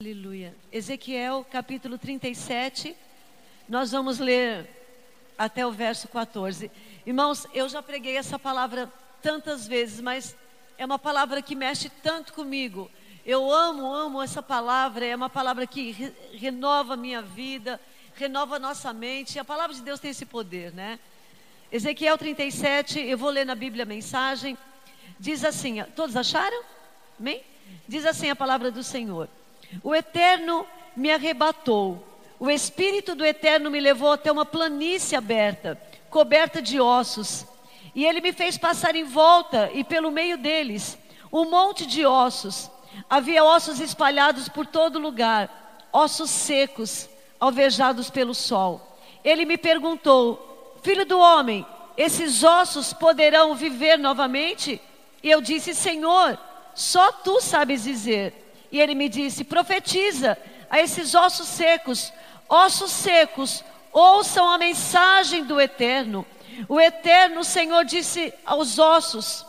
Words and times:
Aleluia. 0.00 0.54
Ezequiel 0.70 1.44
capítulo 1.50 1.98
37, 1.98 2.96
nós 3.68 3.90
vamos 3.90 4.20
ler 4.20 4.70
até 5.36 5.66
o 5.66 5.72
verso 5.72 6.06
14. 6.06 6.70
Irmãos, 7.04 7.48
eu 7.52 7.68
já 7.68 7.82
preguei 7.82 8.16
essa 8.16 8.38
palavra 8.38 8.88
tantas 9.20 9.66
vezes, 9.66 10.00
mas 10.00 10.36
é 10.78 10.86
uma 10.86 11.00
palavra 11.00 11.42
que 11.42 11.56
mexe 11.56 11.90
tanto 11.90 12.32
comigo. 12.32 12.88
Eu 13.26 13.50
amo, 13.50 13.92
amo 13.92 14.22
essa 14.22 14.40
palavra, 14.40 15.04
é 15.04 15.16
uma 15.16 15.28
palavra 15.28 15.66
que 15.66 15.90
re 15.90 16.12
renova 16.32 16.96
minha 16.96 17.20
vida, 17.20 17.80
renova 18.14 18.56
nossa 18.56 18.92
mente. 18.92 19.40
A 19.40 19.44
palavra 19.44 19.74
de 19.74 19.82
Deus 19.82 19.98
tem 19.98 20.12
esse 20.12 20.24
poder, 20.24 20.72
né? 20.72 21.00
Ezequiel 21.72 22.16
37, 22.16 23.00
eu 23.00 23.18
vou 23.18 23.30
ler 23.30 23.44
na 23.44 23.56
Bíblia 23.56 23.82
a 23.82 23.84
mensagem. 23.84 24.56
Diz 25.18 25.42
assim: 25.42 25.82
todos 25.96 26.14
acharam? 26.14 26.62
Amém? 27.18 27.42
Diz 27.88 28.06
assim 28.06 28.30
a 28.30 28.36
palavra 28.36 28.70
do 28.70 28.84
Senhor. 28.84 29.28
O 29.82 29.94
Eterno 29.94 30.66
me 30.96 31.10
arrebatou. 31.10 32.04
O 32.38 32.50
Espírito 32.50 33.14
do 33.14 33.24
Eterno 33.24 33.70
me 33.70 33.80
levou 33.80 34.12
até 34.12 34.30
uma 34.30 34.44
planície 34.44 35.16
aberta, 35.16 35.80
coberta 36.08 36.62
de 36.62 36.80
ossos. 36.80 37.46
E 37.94 38.04
ele 38.04 38.20
me 38.20 38.32
fez 38.32 38.56
passar 38.56 38.94
em 38.94 39.04
volta 39.04 39.70
e 39.72 39.82
pelo 39.82 40.10
meio 40.10 40.38
deles 40.38 40.98
um 41.32 41.50
monte 41.50 41.86
de 41.86 42.06
ossos. 42.06 42.70
Havia 43.08 43.44
ossos 43.44 43.80
espalhados 43.80 44.48
por 44.48 44.66
todo 44.66 44.98
lugar, 44.98 45.86
ossos 45.92 46.30
secos, 46.30 47.08
alvejados 47.38 48.10
pelo 48.10 48.34
sol. 48.34 48.96
Ele 49.24 49.44
me 49.44 49.58
perguntou: 49.58 50.76
Filho 50.82 51.04
do 51.04 51.18
homem, 51.18 51.66
esses 51.96 52.42
ossos 52.42 52.92
poderão 52.92 53.54
viver 53.54 53.98
novamente? 53.98 54.80
E 55.22 55.30
eu 55.30 55.40
disse: 55.40 55.74
Senhor, 55.74 56.38
só 56.74 57.12
tu 57.12 57.40
sabes 57.40 57.82
dizer. 57.84 58.47
E 58.70 58.80
ele 58.80 58.94
me 58.94 59.08
disse: 59.08 59.44
profetiza 59.44 60.38
a 60.70 60.80
esses 60.80 61.14
ossos 61.14 61.48
secos, 61.48 62.12
ossos 62.48 62.90
secos, 62.90 63.64
ouçam 63.92 64.48
a 64.48 64.58
mensagem 64.58 65.44
do 65.44 65.60
Eterno. 65.60 66.26
O 66.68 66.80
Eterno 66.80 67.44
Senhor 67.44 67.84
disse 67.84 68.32
aos 68.44 68.78
ossos: 68.78 69.46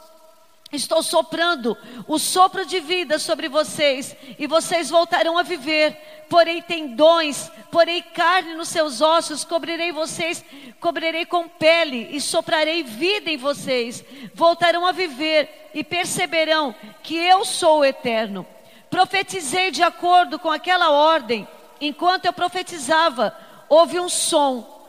Estou 0.71 1.01
soprando 1.01 1.75
o 2.07 2.19
sopro 2.19 2.63
de 2.63 2.79
vida 2.79 3.17
sobre 3.17 3.49
vocês, 3.49 4.15
e 4.37 4.45
vocês 4.45 4.89
voltarão 4.89 5.35
a 5.35 5.41
viver. 5.41 5.97
Porém, 6.29 6.61
tendões, 6.61 7.49
porém, 7.71 8.03
carne 8.03 8.53
nos 8.53 8.69
seus 8.69 9.01
ossos, 9.01 9.43
cobrirei 9.43 9.91
vocês, 9.91 10.45
cobrirei 10.79 11.25
com 11.25 11.47
pele, 11.47 12.09
e 12.11 12.21
soprarei 12.21 12.83
vida 12.83 13.31
em 13.31 13.37
vocês. 13.37 14.05
Voltarão 14.35 14.85
a 14.85 14.91
viver 14.91 15.71
e 15.73 15.83
perceberão 15.83 16.75
que 17.01 17.15
eu 17.15 17.43
sou 17.43 17.79
o 17.79 17.85
eterno. 17.85 18.45
Profetizei 18.89 19.71
de 19.71 19.83
acordo 19.83 20.39
com 20.39 20.49
aquela 20.49 20.91
ordem. 20.91 21.47
Enquanto 21.79 22.25
eu 22.25 22.33
profetizava, 22.33 23.35
houve 23.67 23.99
um 23.99 24.09
som. 24.09 24.87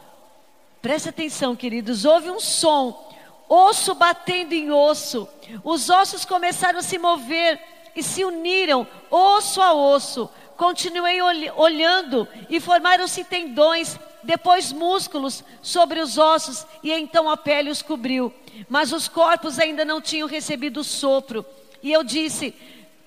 Presta 0.81 1.11
atenção, 1.11 1.55
queridos, 1.55 2.05
houve 2.05 2.31
um 2.31 2.41
som. 2.41 3.09
Osso 3.49 3.95
batendo 3.95 4.53
em 4.53 4.71
osso. 4.71 5.29
Os 5.63 5.91
ossos 5.91 6.25
começaram 6.25 6.79
a 6.79 6.83
se 6.83 6.99
mover 6.99 7.61
e 7.95 8.03
se 8.03 8.25
uniram, 8.25 8.87
osso 9.11 9.61
a 9.61 9.75
osso. 9.75 10.31
Continuei 10.57 11.21
olhando 11.57 12.29
e 12.49 12.61
formaram-se 12.61 13.25
tendões, 13.25 13.99
depois 14.23 14.73
músculos 14.73 15.43
sobre 15.63 16.01
os 16.01 16.19
ossos, 16.19 16.67
e 16.83 16.93
então 16.93 17.29
a 17.31 17.37
pele 17.37 17.71
os 17.71 17.83
cobriu. 17.83 18.33
Mas 18.69 18.93
os 18.93 19.09
corpos 19.09 19.59
ainda 19.59 19.85
não 19.85 20.01
tinham 20.01 20.29
recebido 20.29 20.81
o 20.81 20.85
sopro. 20.85 21.45
E 21.83 21.91
eu 21.93 22.05
disse: 22.05 22.55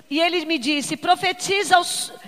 e 0.10 0.20
ele 0.20 0.46
me 0.46 0.58
disse: 0.58 0.98
profetiza 0.98 1.78
ao, 1.78 1.86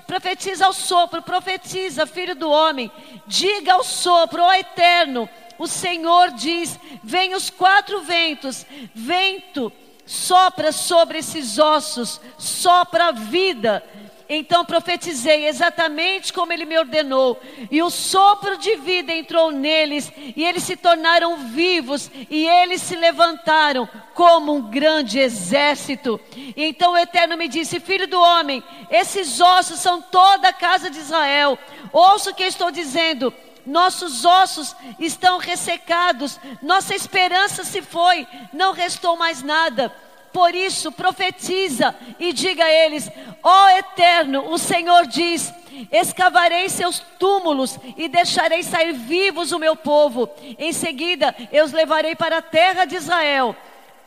profetiza 0.07 0.65
ao 0.65 0.73
sopro, 0.73 1.21
profetiza, 1.21 2.05
filho 2.05 2.35
do 2.35 2.49
homem, 2.49 2.91
diga 3.27 3.73
ao 3.73 3.83
sopro, 3.83 4.41
ó 4.41 4.53
eterno, 4.53 5.29
o 5.57 5.67
Senhor 5.67 6.31
diz: 6.31 6.79
vem 7.03 7.33
os 7.33 7.49
quatro 7.49 8.01
ventos, 8.01 8.65
vento 8.93 9.71
sopra 10.05 10.71
sobre 10.71 11.17
esses 11.19 11.57
ossos, 11.57 12.21
sopra 12.37 13.07
a 13.07 13.11
vida 13.11 13.83
então 14.27 14.65
profetizei 14.65 15.47
exatamente 15.47 16.33
como 16.33 16.51
ele 16.51 16.65
me 16.65 16.77
ordenou, 16.77 17.39
e 17.69 17.81
o 17.81 17.89
sopro 17.89 18.57
de 18.57 18.75
vida 18.77 19.13
entrou 19.13 19.51
neles, 19.51 20.11
e 20.35 20.43
eles 20.43 20.63
se 20.63 20.75
tornaram 20.75 21.37
vivos, 21.49 22.09
e 22.29 22.47
eles 22.47 22.81
se 22.81 22.95
levantaram 22.95 23.87
como 24.13 24.53
um 24.53 24.61
grande 24.69 25.19
exército. 25.19 26.19
E 26.35 26.63
então 26.63 26.93
o 26.93 26.97
Eterno 26.97 27.37
me 27.37 27.47
disse: 27.47 27.79
Filho 27.79 28.07
do 28.07 28.19
homem, 28.19 28.63
esses 28.89 29.39
ossos 29.39 29.79
são 29.79 30.01
toda 30.01 30.49
a 30.49 30.53
casa 30.53 30.89
de 30.89 30.99
Israel. 30.99 31.57
Ouça 31.91 32.31
o 32.31 32.35
que 32.35 32.43
estou 32.43 32.71
dizendo. 32.71 33.33
Nossos 33.65 34.25
ossos 34.25 34.75
estão 34.99 35.39
ressecados, 35.39 36.39
nossa 36.61 36.93
esperança 36.93 37.63
se 37.63 37.81
foi, 37.81 38.27
não 38.53 38.73
restou 38.73 39.17
mais 39.17 39.41
nada. 39.41 39.91
Por 40.35 40.53
isso, 40.53 40.91
profetiza 40.91 41.95
e 42.19 42.33
diga 42.33 42.65
a 42.65 42.69
eles: 42.69 43.09
Ó 43.41 43.69
Eterno, 43.69 44.51
o 44.51 44.57
Senhor 44.57 45.07
diz: 45.07 45.53
Escavarei 45.89 46.67
seus 46.67 46.99
túmulos 47.17 47.79
e 47.95 48.09
deixarei 48.09 48.61
sair 48.61 48.91
vivos 48.91 49.53
o 49.53 49.59
meu 49.59 49.77
povo. 49.77 50.29
Em 50.59 50.73
seguida, 50.73 51.33
eu 51.53 51.63
os 51.63 51.71
levarei 51.71 52.17
para 52.17 52.39
a 52.39 52.41
terra 52.41 52.83
de 52.83 52.97
Israel 52.97 53.55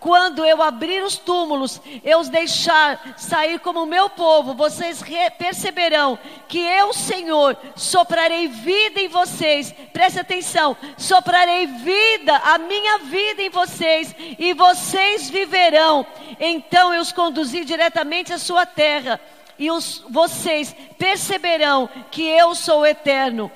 quando 0.01 0.45
eu 0.45 0.63
abrir 0.63 1.03
os 1.03 1.17
túmulos, 1.17 1.81
eu 2.05 2.21
os 2.21 2.29
deixar 2.29 3.15
sair 3.17 3.59
como 3.59 3.83
o 3.83 3.87
meu 3.87 4.09
povo, 4.09 4.55
vocês 4.55 5.03
perceberão 5.37 6.19
que 6.47 6.59
eu, 6.59 6.93
Senhor, 6.93 7.57
soprarei 7.75 8.49
vida 8.49 9.01
em 9.01 9.09
vocês. 9.09 9.75
Preste 9.93 10.21
atenção, 10.21 10.77
soprarei 10.97 11.67
vida, 11.67 12.37
a 12.37 12.59
minha 12.59 12.99
vida 12.99 13.43
em 13.43 13.51
vocês, 13.51 14.15
e 14.39 14.53
vocês 14.55 15.29
viverão. 15.29 16.07
Então 16.39 16.95
eu 16.95 17.01
os 17.01 17.13
conduzi 17.13 17.65
diretamente 17.65 18.33
à 18.33 18.39
sua 18.39 18.65
terra, 18.65 19.21
e 19.59 19.71
os, 19.71 20.05
vocês 20.09 20.75
perceberão 20.97 21.89
que 22.11 22.23
eu 22.23 22.55
sou 22.55 22.87
eterno. 22.87 23.51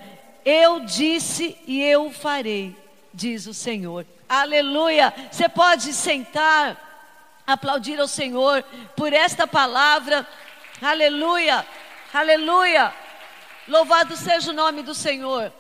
Eu 0.45 0.81
disse 0.81 1.57
e 1.67 1.81
eu 1.81 2.11
farei, 2.11 2.77
diz 3.15 3.47
o 3.47 3.55
Senhor. 3.55 4.05
Aleluia. 4.33 5.13
Você 5.31 5.47
pode 5.47 5.93
sentar, 5.93 7.43
aplaudir 7.47 8.01
ao 8.01 8.09
Senhor 8.09 8.63
por 8.97 9.13
esta 9.13 9.47
palavra. 9.47 10.27
Aleluia. 10.81 11.67
Aleluia. 12.15 12.95
Louvado 13.69 14.17
seja 14.17 14.51
o 14.51 14.55
nome 14.55 14.83
do 14.83 14.95
Senhor. 14.95 15.53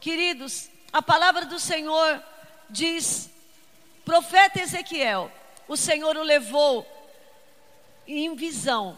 Queridos, 0.00 0.70
a 0.90 1.02
palavra 1.02 1.44
do 1.44 1.58
Senhor 1.58 2.22
diz: 2.70 3.28
profeta 4.02 4.62
Ezequiel, 4.62 5.30
o 5.68 5.76
Senhor 5.76 6.16
o 6.16 6.22
levou 6.22 6.86
em 8.08 8.34
visão 8.34 8.96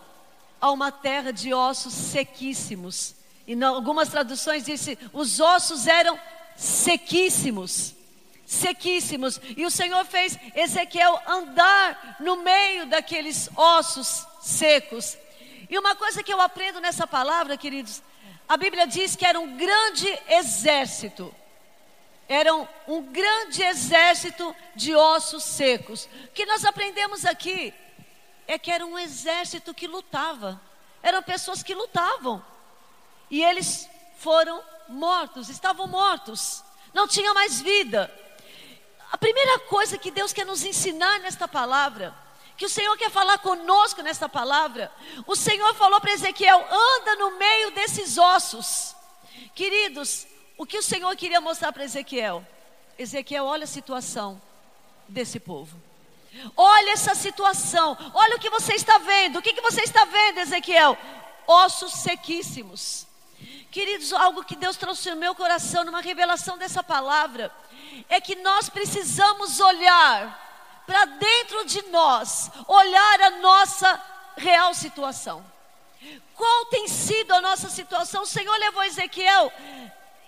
a 0.61 0.71
uma 0.71 0.93
terra 0.93 1.33
de 1.33 1.53
ossos 1.53 1.93
sequíssimos. 1.93 3.17
E 3.49 3.55
em 3.55 3.63
algumas 3.65 4.11
traduções 4.11 4.65
disse: 4.65 4.97
os 5.13 5.41
ossos 5.41 5.89
eram 5.89 6.17
sequíssimos 6.55 7.98
sequíssimos. 8.49 9.39
E 9.59 9.67
o 9.67 9.71
Senhor 9.71 10.07
fez 10.07 10.39
Ezequiel 10.55 11.21
andar 11.27 12.17
no 12.19 12.37
meio 12.37 12.87
daqueles 12.87 13.51
ossos 13.55 14.27
secos. 14.41 15.19
E 15.69 15.79
uma 15.79 15.95
coisa 15.95 16.23
que 16.23 16.33
eu 16.33 16.41
aprendo 16.41 16.81
nessa 16.81 17.07
palavra, 17.07 17.59
queridos, 17.59 18.03
a 18.49 18.57
Bíblia 18.57 18.87
diz 18.87 19.15
que 19.15 19.27
era 19.27 19.39
um 19.39 19.55
grande 19.55 20.09
exército. 20.31 21.35
Era 22.27 22.55
um 22.87 23.03
grande 23.03 23.63
exército 23.63 24.57
de 24.75 24.95
ossos 24.95 25.45
secos. 25.45 26.09
O 26.25 26.29
que 26.29 26.47
nós 26.47 26.65
aprendemos 26.65 27.27
aqui 27.27 27.75
é 28.47 28.59
que 28.59 28.71
era 28.71 28.85
um 28.85 28.99
exército 28.99 29.75
que 29.75 29.87
lutava. 29.87 30.59
Eram 31.03 31.23
pessoas 31.23 31.63
que 31.63 31.75
lutavam. 31.75 32.43
E 33.31 33.45
eles 33.45 33.89
foram 34.17 34.63
mortos, 34.89 35.51
estavam 35.51 35.87
mortos. 35.87 36.65
Não 36.95 37.07
tinha 37.07 37.35
mais 37.35 37.61
vida. 37.61 38.11
A 39.11 39.17
primeira 39.17 39.59
coisa 39.61 39.97
que 39.97 40.11
Deus 40.11 40.33
quer 40.33 40.45
nos 40.45 40.65
ensinar 40.65 41.19
nesta 41.21 41.49
palavra, 41.49 42.15
que 42.57 42.67
o 42.67 42.69
Senhor 42.69 42.97
quer 42.97 43.11
falar 43.11 43.39
conosco 43.39 44.03
nesta 44.03 44.29
palavra, 44.29 44.93
o 45.27 45.35
Senhor 45.35 45.75
falou 45.75 46.01
para 46.01 46.13
Ezequiel: 46.13 46.67
anda 46.71 47.17
no 47.17 47.39
meio 47.39 47.71
desses 47.71 48.19
ossos. 48.19 48.95
Queridos, 49.55 50.27
o 50.57 50.67
que 50.67 50.77
o 50.77 50.83
Senhor 50.83 51.15
queria 51.17 51.41
mostrar 51.41 51.73
para 51.73 51.85
Ezequiel? 51.85 52.47
Ezequiel, 52.99 53.45
olha 53.45 53.65
a 53.65 53.69
situação 53.69 54.41
desse 55.09 55.41
povo. 55.41 55.81
Olha 56.57 56.93
essa 56.93 57.15
situação, 57.15 57.97
olha 58.13 58.37
o 58.37 58.39
que 58.39 58.51
você 58.51 58.75
está 58.75 58.99
vendo. 58.99 59.39
O 59.39 59.43
que, 59.43 59.55
que 59.55 59.61
você 59.61 59.83
está 59.83 60.05
vendo, 60.05 60.39
Ezequiel? 60.39 60.99
Ossos 61.47 61.93
sequíssimos. 61.93 63.07
Queridos, 63.71 64.13
algo 64.13 64.45
que 64.45 64.57
Deus 64.57 64.77
trouxe 64.77 65.11
no 65.11 65.17
meu 65.17 65.35
coração, 65.35 65.85
numa 65.85 66.01
revelação 66.01 66.59
dessa 66.59 66.83
palavra, 66.83 67.53
é 68.09 68.21
que 68.21 68.37
nós 68.37 68.69
precisamos 68.69 69.61
olhar 69.61 70.83
para 70.87 71.05
dentro 71.05 71.65
de 71.67 71.83
nós, 71.89 72.51
olhar 72.67 73.21
a 73.23 73.31
nossa 73.31 74.03
real 74.37 74.73
situação. 74.75 75.45
Qual 76.35 76.67
tem 76.67 76.87
sido 76.89 77.33
a 77.33 77.41
nossa 77.41 77.69
situação? 77.69 78.23
O 78.23 78.27
Senhor 78.27 78.57
levou 78.57 78.83
Ezequiel 78.85 79.53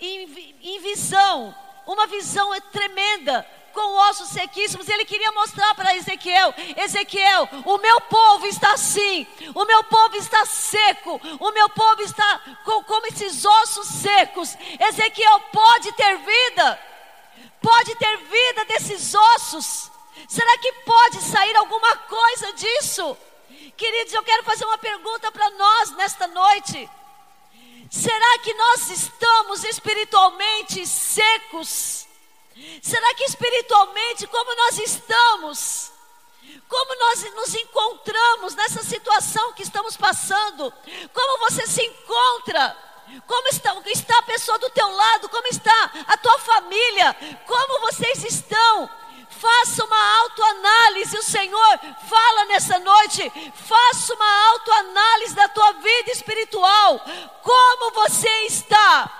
em, 0.00 0.54
em 0.62 0.80
visão, 0.80 1.54
uma 1.86 2.06
visão 2.06 2.50
tremenda, 2.72 3.46
com 3.72 3.96
ossos 4.08 4.30
sequíssimos, 4.30 4.88
ele 4.88 5.04
queria 5.04 5.30
mostrar 5.32 5.74
para 5.74 5.94
Ezequiel: 5.94 6.52
Ezequiel, 6.76 7.48
o 7.64 7.78
meu 7.78 8.00
povo 8.02 8.46
está 8.46 8.72
assim, 8.72 9.26
o 9.54 9.64
meu 9.64 9.84
povo 9.84 10.16
está 10.16 10.44
seco, 10.44 11.20
o 11.38 11.52
meu 11.52 11.68
povo 11.68 12.02
está 12.02 12.40
com, 12.64 12.82
como 12.84 13.06
esses 13.06 13.44
ossos 13.44 13.86
secos. 13.86 14.56
Ezequiel 14.78 15.40
pode 15.52 15.92
ter 15.92 16.18
vida, 16.18 16.80
pode 17.60 17.94
ter 17.96 18.16
vida 18.16 18.64
desses 18.66 19.14
ossos. 19.14 19.90
Será 20.28 20.58
que 20.58 20.72
pode 20.84 21.22
sair 21.22 21.56
alguma 21.56 21.96
coisa 21.96 22.52
disso? 22.52 23.16
Queridos, 23.76 24.12
eu 24.12 24.22
quero 24.22 24.44
fazer 24.44 24.64
uma 24.64 24.78
pergunta 24.78 25.30
para 25.32 25.50
nós 25.50 25.90
nesta 25.92 26.26
noite. 26.26 26.88
Será 27.90 28.38
que 28.38 28.54
nós 28.54 28.90
estamos 28.90 29.64
espiritualmente 29.64 30.86
secos? 30.86 32.06
Será 32.82 33.14
que 33.14 33.24
espiritualmente, 33.24 34.26
como 34.26 34.54
nós 34.54 34.78
estamos? 34.78 35.90
Como 36.68 36.94
nós 36.94 37.34
nos 37.34 37.54
encontramos 37.54 38.54
nessa 38.54 38.82
situação 38.82 39.52
que 39.54 39.62
estamos 39.62 39.96
passando? 39.96 40.72
Como 41.12 41.50
você 41.50 41.66
se 41.66 41.82
encontra? 41.82 42.76
Como 43.26 43.48
está, 43.48 43.74
está 43.86 44.18
a 44.18 44.22
pessoa 44.22 44.58
do 44.58 44.70
teu 44.70 44.88
lado? 44.90 45.28
Como 45.28 45.46
está 45.48 45.90
a 46.06 46.16
tua 46.16 46.38
família? 46.38 47.16
Como 47.46 47.80
vocês 47.80 48.24
estão? 48.24 48.88
Faça 49.28 49.84
uma 49.84 50.18
autoanálise. 50.20 51.16
O 51.16 51.22
Senhor 51.22 51.80
fala 52.08 52.44
nessa 52.46 52.78
noite. 52.78 53.32
Faça 53.54 54.14
uma 54.14 54.50
autoanálise 54.50 55.34
da 55.34 55.48
tua 55.48 55.72
vida 55.72 56.10
espiritual. 56.10 57.00
Como 57.42 57.90
você 57.92 58.28
está? 58.46 59.19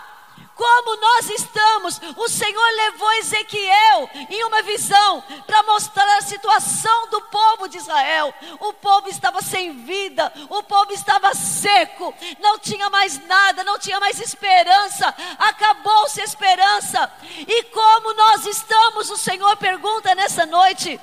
Como 0.61 0.97
nós 0.97 1.31
estamos. 1.31 1.99
O 2.19 2.29
Senhor 2.29 2.71
levou 2.77 3.11
Ezequiel 3.15 4.11
em 4.29 4.45
uma 4.45 4.61
visão 4.61 5.25
para 5.47 5.62
mostrar 5.62 6.19
a 6.19 6.21
situação 6.21 7.09
do 7.09 7.19
povo 7.23 7.67
de 7.67 7.79
Israel. 7.79 8.35
O 8.61 8.75
povo 8.75 9.09
estava 9.09 9.41
sem 9.41 9.73
vida, 9.85 10.31
o 10.51 10.62
povo 10.62 10.93
estava 10.93 11.35
seco, 11.35 12.15
não 12.39 12.59
tinha 12.59 12.91
mais 12.91 13.27
nada, 13.27 13.65
não 13.65 13.79
tinha 13.79 13.99
mais 13.99 14.21
esperança, 14.21 15.15
acabou-se 15.39 16.21
a 16.21 16.25
esperança. 16.25 17.11
E 17.39 17.62
como 17.65 18.12
nós 18.12 18.45
estamos, 18.45 19.09
o 19.09 19.17
Senhor 19.17 19.57
pergunta 19.57 20.15
nessa 20.15 20.45
noite. 20.45 21.01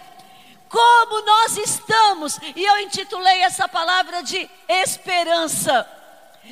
Como 0.70 1.26
nós 1.26 1.58
estamos, 1.58 2.38
e 2.56 2.64
eu 2.64 2.78
intitulei 2.82 3.42
essa 3.42 3.68
palavra 3.68 4.22
de 4.22 4.48
esperança. 4.68 5.90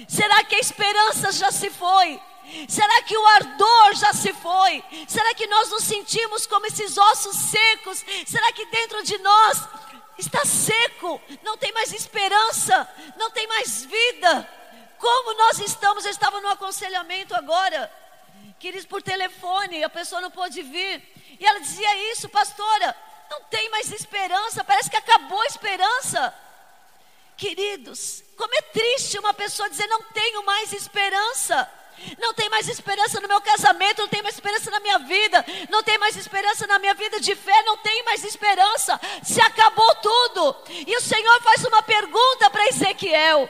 Será 0.07 0.43
que 0.43 0.55
a 0.55 0.59
esperança 0.59 1.31
já 1.31 1.51
se 1.51 1.69
foi? 1.69 2.19
Será 2.67 3.01
que 3.03 3.17
o 3.17 3.27
ardor 3.27 3.95
já 3.95 4.13
se 4.13 4.33
foi? 4.33 4.83
Será 5.07 5.33
que 5.33 5.47
nós 5.47 5.69
nos 5.69 5.83
sentimos 5.83 6.45
como 6.47 6.65
esses 6.65 6.97
ossos 6.97 7.35
secos? 7.35 8.03
Será 8.25 8.51
que 8.53 8.65
dentro 8.67 9.03
de 9.03 9.17
nós 9.19 9.67
está 10.17 10.45
seco? 10.45 11.21
Não 11.43 11.57
tem 11.57 11.71
mais 11.73 11.91
esperança? 11.91 12.87
Não 13.17 13.29
tem 13.31 13.47
mais 13.47 13.83
vida? 13.83 14.49
Como 14.97 15.37
nós 15.37 15.59
estamos? 15.59 16.05
Eu 16.05 16.11
estava 16.11 16.39
no 16.41 16.47
aconselhamento 16.49 17.35
agora, 17.35 17.91
queridos, 18.59 18.85
por 18.85 19.01
telefone, 19.01 19.83
a 19.83 19.89
pessoa 19.89 20.21
não 20.21 20.31
pôde 20.31 20.61
vir. 20.61 21.03
E 21.39 21.45
ela 21.45 21.59
dizia 21.59 22.11
isso, 22.11 22.29
pastora, 22.29 22.95
não 23.29 23.41
tem 23.43 23.69
mais 23.69 23.91
esperança, 23.91 24.63
parece 24.63 24.89
que 24.89 24.97
acabou 24.97 25.41
a 25.41 25.47
esperança. 25.47 26.33
Queridos, 27.37 28.23
como 28.37 28.53
é 28.55 28.61
triste 28.61 29.19
uma 29.19 29.33
pessoa 29.33 29.69
dizer 29.69 29.87
não 29.87 30.01
tenho 30.03 30.45
mais 30.45 30.71
esperança. 30.71 31.69
Não 32.19 32.33
tem 32.33 32.49
mais 32.49 32.67
esperança 32.67 33.19
no 33.19 33.27
meu 33.27 33.41
casamento, 33.41 34.01
não 34.01 34.07
tem 34.07 34.21
mais 34.21 34.35
esperança 34.35 34.69
na 34.71 34.79
minha 34.79 34.99
vida, 34.99 35.45
não 35.69 35.83
tem 35.83 35.97
mais 35.97 36.15
esperança 36.15 36.67
na 36.67 36.79
minha 36.79 36.93
vida 36.93 37.19
de 37.19 37.35
fé, 37.35 37.63
não 37.63 37.77
tem 37.77 38.03
mais 38.03 38.23
esperança. 38.23 38.99
Se 39.23 39.41
acabou 39.41 39.95
tudo. 39.95 40.55
E 40.69 40.95
o 40.95 41.01
Senhor 41.01 41.41
faz 41.41 41.63
uma 41.65 41.81
pergunta 41.83 42.49
para 42.49 42.67
Ezequiel: 42.67 43.49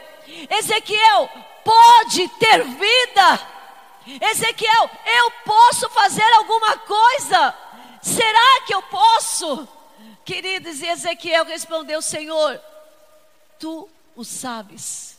Ezequiel, 0.50 1.30
pode 1.64 2.28
ter 2.40 2.64
vida? 2.64 3.56
Ezequiel, 4.32 4.90
eu 5.06 5.32
posso 5.44 5.90
fazer 5.90 6.32
alguma 6.34 6.78
coisa? 6.78 7.56
Será 8.02 8.62
que 8.68 8.74
eu 8.74 8.84
posso? 8.84 9.68
Queridos, 10.24 10.82
e 10.82 10.88
Ezequiel 10.88 11.46
respondeu: 11.46 12.02
Senhor, 12.02 12.62
tu 13.60 13.90
o 14.16 14.24
sabes. 14.24 15.15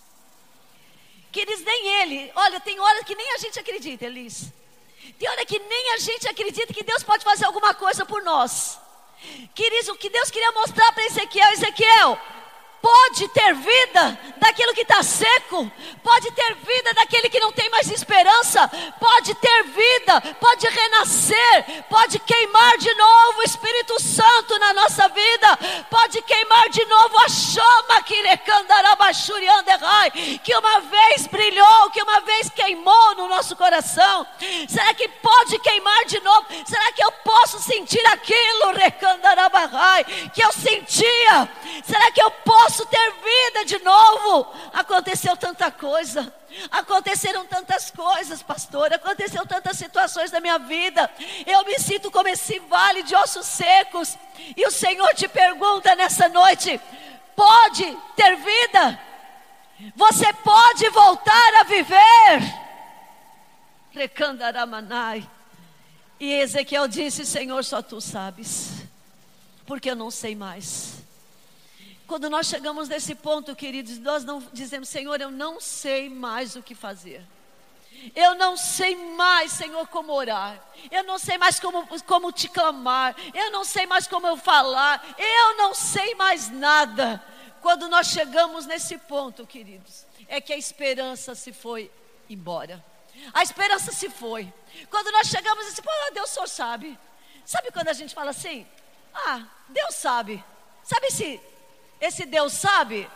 Queridos, 1.36 1.62
nem 1.66 1.86
ele. 2.00 2.32
Olha, 2.34 2.58
tem 2.60 2.80
hora 2.80 3.04
que 3.04 3.14
nem 3.14 3.34
a 3.34 3.36
gente 3.36 3.60
acredita, 3.60 4.06
Elis. 4.06 4.50
Tem 5.18 5.28
hora 5.28 5.44
que 5.44 5.58
nem 5.58 5.92
a 5.92 5.98
gente 5.98 6.26
acredita 6.26 6.72
que 6.72 6.82
Deus 6.82 7.02
pode 7.02 7.24
fazer 7.24 7.44
alguma 7.44 7.74
coisa 7.74 8.06
por 8.06 8.22
nós. 8.22 8.78
Queridos, 9.54 9.88
o 9.88 9.96
que 9.96 10.08
Deus 10.08 10.30
queria 10.30 10.50
mostrar 10.52 10.90
para 10.92 11.04
Ezequiel, 11.04 11.52
Ezequiel, 11.52 12.18
pode 12.86 13.26
ter 13.28 13.52
vida 13.54 14.18
daquilo 14.36 14.72
que 14.72 14.82
está 14.82 15.02
seco, 15.02 15.68
pode 16.04 16.30
ter 16.30 16.54
vida 16.54 16.94
daquele 16.94 17.28
que 17.28 17.40
não 17.40 17.50
tem 17.50 17.68
mais 17.68 17.90
esperança, 17.90 18.68
pode 19.00 19.34
ter 19.34 19.62
vida, 19.64 20.20
pode 20.40 20.68
renascer, 20.68 21.84
pode 21.90 22.20
queimar 22.20 22.78
de 22.78 22.94
novo 22.94 23.40
o 23.40 23.42
Espírito 23.42 24.00
Santo 24.00 24.56
na 24.60 24.72
nossa 24.72 25.08
vida, 25.08 25.58
pode 25.90 26.22
queimar 26.22 26.68
de 26.68 26.84
novo 26.84 27.18
a 27.24 27.28
chama 27.28 28.02
que 28.04 28.16
que 30.44 30.56
uma 30.56 30.80
vez 30.80 31.26
brilhou, 31.26 31.90
que 31.90 32.02
uma 32.02 32.20
vez 32.20 32.50
queimou 32.50 33.14
no 33.16 33.28
nosso 33.28 33.56
coração. 33.56 34.26
Será 34.68 34.94
que 34.94 35.08
pode 35.08 35.58
queimar 35.58 36.04
de 36.04 36.20
novo? 36.20 36.46
Será 36.64 36.92
que 36.92 37.02
eu 37.02 37.10
posso 37.24 37.58
sentir 37.58 38.04
aquilo, 38.06 38.72
que 40.32 40.42
eu 40.42 40.52
sentia? 40.52 41.48
Será 41.84 42.10
que 42.10 42.22
eu 42.22 42.30
posso 42.30 42.75
posso 42.76 42.86
ter 42.86 43.12
vida 43.12 43.64
de 43.64 43.78
novo. 43.82 44.52
Aconteceu 44.72 45.34
tanta 45.36 45.70
coisa. 45.70 46.32
Aconteceram 46.70 47.46
tantas 47.46 47.90
coisas, 47.90 48.42
pastor. 48.42 48.92
Aconteceu 48.92 49.46
tantas 49.46 49.78
situações 49.78 50.30
na 50.30 50.40
minha 50.40 50.58
vida. 50.58 51.10
Eu 51.46 51.64
me 51.64 51.78
sinto 51.78 52.10
como 52.10 52.28
esse 52.28 52.58
vale 52.60 53.02
de 53.02 53.14
ossos 53.14 53.46
secos. 53.46 54.18
E 54.54 54.66
o 54.66 54.70
Senhor 54.70 55.14
te 55.14 55.26
pergunta 55.26 55.94
nessa 55.94 56.28
noite: 56.28 56.78
pode 57.34 57.96
ter 58.14 58.36
vida? 58.36 59.00
Você 59.94 60.30
pode 60.34 60.88
voltar 60.90 61.54
a 61.60 61.64
viver? 61.64 62.54
Recandaramanai. 63.92 65.26
E 66.20 66.30
Ezequiel 66.30 66.88
disse: 66.88 67.24
Senhor, 67.24 67.64
só 67.64 67.80
tu 67.80 68.00
sabes, 68.02 68.82
porque 69.66 69.90
eu 69.90 69.96
não 69.96 70.10
sei 70.10 70.34
mais. 70.34 71.05
Quando 72.06 72.30
nós 72.30 72.46
chegamos 72.46 72.88
nesse 72.88 73.14
ponto, 73.14 73.56
queridos, 73.56 73.98
nós 73.98 74.24
não 74.24 74.40
dizemos, 74.52 74.88
Senhor, 74.88 75.20
eu 75.20 75.30
não 75.30 75.60
sei 75.60 76.08
mais 76.08 76.54
o 76.54 76.62
que 76.62 76.74
fazer. 76.74 77.26
Eu 78.14 78.34
não 78.36 78.56
sei 78.56 78.94
mais, 79.14 79.50
Senhor, 79.52 79.86
como 79.88 80.12
orar. 80.12 80.62
Eu 80.90 81.02
não 81.02 81.18
sei 81.18 81.36
mais 81.36 81.58
como, 81.58 81.86
como 82.04 82.30
te 82.30 82.48
clamar. 82.48 83.16
Eu 83.34 83.50
não 83.50 83.64
sei 83.64 83.86
mais 83.86 84.06
como 84.06 84.26
eu 84.26 84.36
falar. 84.36 85.04
Eu 85.18 85.56
não 85.56 85.74
sei 85.74 86.14
mais 86.14 86.48
nada. 86.48 87.22
Quando 87.60 87.88
nós 87.88 88.06
chegamos 88.06 88.66
nesse 88.66 88.96
ponto, 88.98 89.46
queridos, 89.46 90.06
é 90.28 90.40
que 90.40 90.52
a 90.52 90.56
esperança 90.56 91.34
se 91.34 91.52
foi 91.52 91.90
embora. 92.30 92.84
A 93.32 93.42
esperança 93.42 93.90
se 93.90 94.08
foi. 94.08 94.52
Quando 94.90 95.10
nós 95.10 95.26
chegamos 95.26 95.64
nesse 95.64 95.82
ponto, 95.82 95.96
ah, 96.06 96.10
Deus 96.12 96.30
só 96.30 96.46
sabe. 96.46 96.96
Sabe 97.44 97.72
quando 97.72 97.88
a 97.88 97.92
gente 97.92 98.14
fala 98.14 98.30
assim? 98.30 98.64
Ah, 99.12 99.42
Deus 99.68 99.94
sabe. 99.96 100.44
Sabe 100.84 101.10
se 101.10 101.40
esse 102.00 102.24
Deus 102.26 102.52
sabe? 102.52 103.08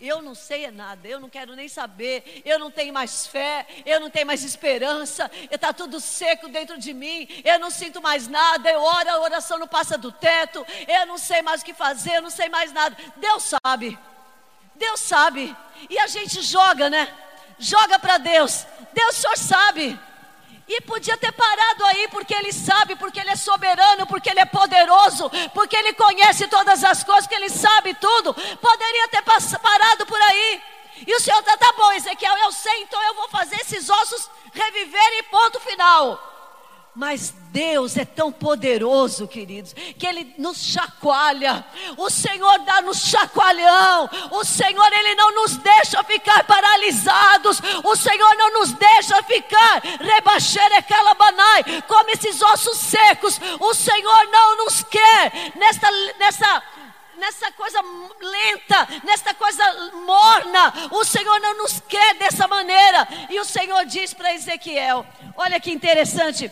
Eu 0.00 0.22
não 0.22 0.32
sei 0.32 0.64
é 0.64 0.70
nada, 0.70 1.08
eu 1.08 1.18
não 1.18 1.28
quero 1.28 1.56
nem 1.56 1.68
saber, 1.68 2.42
eu 2.44 2.56
não 2.56 2.70
tenho 2.70 2.92
mais 2.94 3.26
fé, 3.26 3.66
eu 3.84 3.98
não 3.98 4.08
tenho 4.08 4.26
mais 4.26 4.44
esperança, 4.44 5.28
está 5.50 5.72
tudo 5.72 5.98
seco 5.98 6.48
dentro 6.48 6.78
de 6.78 6.94
mim, 6.94 7.26
eu 7.44 7.58
não 7.58 7.68
sinto 7.68 8.00
mais 8.00 8.28
nada, 8.28 8.70
eu 8.70 8.80
oro, 8.80 9.10
a 9.10 9.20
oração 9.20 9.58
não 9.58 9.66
passa 9.66 9.98
do 9.98 10.12
teto, 10.12 10.64
eu 10.86 11.04
não 11.06 11.18
sei 11.18 11.42
mais 11.42 11.62
o 11.62 11.64
que 11.64 11.74
fazer, 11.74 12.14
eu 12.14 12.22
não 12.22 12.30
sei 12.30 12.48
mais 12.48 12.72
nada. 12.72 12.96
Deus 13.16 13.52
sabe, 13.64 13.98
Deus 14.76 15.00
sabe, 15.00 15.56
e 15.90 15.98
a 15.98 16.06
gente 16.06 16.42
joga, 16.42 16.88
né? 16.88 17.12
Joga 17.58 17.98
para 17.98 18.18
Deus, 18.18 18.64
Deus 18.94 19.16
só 19.16 19.34
sabe. 19.34 19.98
E 20.68 20.82
podia 20.82 21.16
ter 21.16 21.32
parado 21.32 21.84
aí, 21.86 22.08
porque 22.08 22.34
Ele 22.34 22.52
sabe, 22.52 22.94
porque 22.96 23.18
Ele 23.18 23.30
é 23.30 23.36
soberano, 23.36 24.06
porque 24.06 24.28
Ele 24.28 24.40
é 24.40 24.44
poderoso, 24.44 25.30
porque 25.54 25.74
Ele 25.74 25.94
conhece 25.94 26.46
todas 26.46 26.84
as 26.84 27.02
coisas, 27.02 27.26
porque 27.26 27.42
Ele 27.42 27.48
sabe 27.48 27.94
tudo. 27.94 28.34
Poderia 28.34 29.08
ter 29.08 29.22
parado 29.22 30.04
por 30.04 30.20
aí. 30.20 30.62
E 31.06 31.14
o 31.14 31.20
Senhor 31.20 31.38
está, 31.38 31.56
tá 31.56 31.72
bom, 31.72 31.92
Ezequiel, 31.92 32.36
eu 32.38 32.52
sei, 32.52 32.82
então 32.82 33.02
eu 33.04 33.14
vou 33.14 33.28
fazer 33.28 33.56
esses 33.56 33.88
ossos 33.88 34.28
reviverem, 34.52 35.22
ponto 35.24 35.58
final. 35.60 36.27
Mas 36.94 37.32
Deus 37.50 37.96
é 37.96 38.04
tão 38.04 38.32
poderoso, 38.32 39.28
queridos, 39.28 39.72
que 39.72 40.06
Ele 40.06 40.34
nos 40.36 40.58
chacoalha. 40.58 41.64
O 41.96 42.10
Senhor 42.10 42.58
dá 42.60 42.82
nos 42.82 43.06
chacoalhão. 43.06 44.10
O 44.32 44.44
Senhor, 44.44 44.92
Ele 44.92 45.14
não 45.14 45.32
nos 45.34 45.56
deixa 45.58 46.02
ficar 46.02 46.44
paralisados. 46.44 47.60
O 47.84 47.94
Senhor 47.94 48.34
não 48.36 48.54
nos 48.54 48.72
deixa 48.72 49.22
ficar 49.22 49.80
rebaixere 50.00 50.82
calabanai, 50.82 51.82
como 51.86 52.10
esses 52.10 52.42
ossos 52.42 52.78
secos. 52.78 53.40
O 53.60 53.74
Senhor 53.74 54.28
não 54.32 54.64
nos 54.64 54.82
quer 54.82 55.52
nessa, 55.54 55.90
nessa 56.18 56.62
nessa 57.18 57.50
coisa 57.52 57.80
lenta, 58.20 58.88
nessa 59.04 59.34
coisa 59.34 59.92
morna. 60.06 60.72
O 60.92 61.04
Senhor 61.04 61.38
não 61.40 61.58
nos 61.58 61.80
quer 61.80 62.14
dessa 62.14 62.48
maneira. 62.48 63.06
E 63.28 63.38
o 63.38 63.44
Senhor 63.44 63.84
diz 63.84 64.14
para 64.14 64.32
Ezequiel: 64.34 65.06
olha 65.36 65.60
que 65.60 65.70
interessante. 65.70 66.50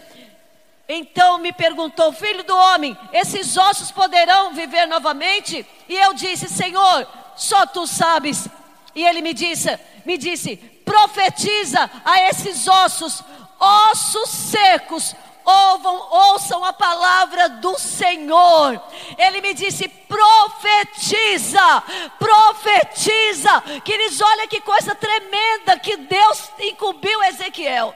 Então 0.88 1.38
me 1.38 1.52
perguntou, 1.52 2.12
filho 2.12 2.44
do 2.44 2.56
homem, 2.56 2.96
esses 3.12 3.56
ossos 3.56 3.90
poderão 3.90 4.52
viver 4.52 4.86
novamente? 4.86 5.66
E 5.88 5.96
eu 5.96 6.14
disse, 6.14 6.48
Senhor, 6.48 7.06
só 7.36 7.66
tu 7.66 7.86
sabes. 7.86 8.48
E 8.94 9.04
ele 9.04 9.20
me 9.20 9.34
disse, 9.34 9.78
me 10.04 10.16
disse, 10.16 10.56
profetiza 10.56 11.90
a 12.04 12.22
esses 12.28 12.68
ossos, 12.68 13.22
ossos 13.58 14.30
secos, 14.30 15.14
ouvam, 15.46 16.08
ouçam 16.10 16.64
a 16.64 16.72
palavra 16.72 17.48
do 17.48 17.78
Senhor. 17.78 18.80
Ele 19.16 19.40
me 19.40 19.54
disse: 19.54 19.88
profetiza, 19.88 21.82
profetiza. 22.18 23.60
Queridos, 23.84 24.20
olha 24.20 24.48
que 24.48 24.60
coisa 24.60 24.94
tremenda 24.94 25.78
que 25.78 25.96
Deus 25.96 26.50
incumbiu 26.60 27.22
Ezequiel. 27.24 27.94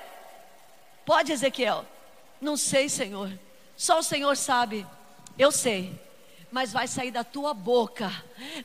Pode, 1.04 1.32
Ezequiel. 1.32 1.84
Não 2.40 2.56
sei, 2.56 2.88
Senhor. 2.88 3.30
Só 3.76 3.98
o 3.98 4.02
Senhor 4.02 4.36
sabe. 4.36 4.86
Eu 5.38 5.52
sei. 5.52 5.98
Mas 6.50 6.72
vai 6.72 6.88
sair 6.88 7.12
da 7.12 7.22
tua 7.22 7.54
boca. 7.54 8.10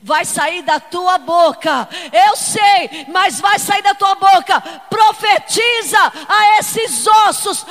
Vai 0.02 0.24
sair 0.24 0.62
da 0.62 0.80
tua 0.80 1.18
boca. 1.18 1.88
Eu 2.12 2.36
sei, 2.36 3.06
mas 3.08 3.40
vai 3.40 3.58
sair 3.58 3.82
da 3.82 3.94
tua 3.94 4.14
boca. 4.14 4.60
Profetiza 4.90 5.98
a 6.28 6.58
esses 6.58 7.06
ossos. 7.06 7.64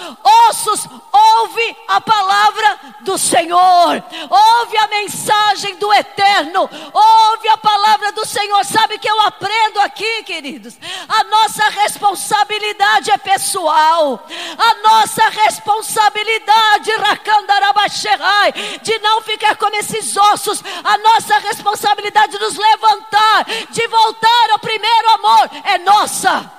Ossos, 0.50 0.88
ouve 1.12 1.78
a 1.88 2.00
palavra 2.00 2.80
do 3.02 3.18
Senhor. 3.18 4.04
Ouve 4.30 4.78
a 4.78 4.88
mensagem 4.88 5.76
do 5.78 5.92
eterno. 5.94 6.70
Ouve 6.94 7.50
a 7.50 7.58
palavra 7.58 8.12
do 8.14 8.26
Senhor. 8.26 8.64
Sabe 8.64 8.98
que 8.98 9.10
eu 9.10 9.20
aprendo 9.22 9.82
aqui, 9.82 10.24
queridos? 10.24 10.78
A 11.10 11.24
nossa 11.26 11.68
responsabilidade 11.70 13.12
é 13.12 13.18
pessoal. 13.18 14.26
A 14.58 14.76
nossa 14.76 15.28
responsabilidade, 15.30 16.92
Rakandarabasherai, 16.92 18.54
de 18.82 19.00
não 19.00 19.22
ficar 19.22 19.58
como 19.58 19.76
esses 19.76 20.05
ossos. 20.18 20.62
A 20.84 20.98
nossa 20.98 21.38
responsabilidade 21.40 22.34
de 22.34 22.40
nos 22.40 22.58
levantar, 22.58 23.46
de 23.70 23.88
voltar 23.88 24.52
ao 24.52 24.60
primeiro 24.60 25.10
amor, 25.12 25.50
é 25.64 25.78
nossa. 25.78 26.52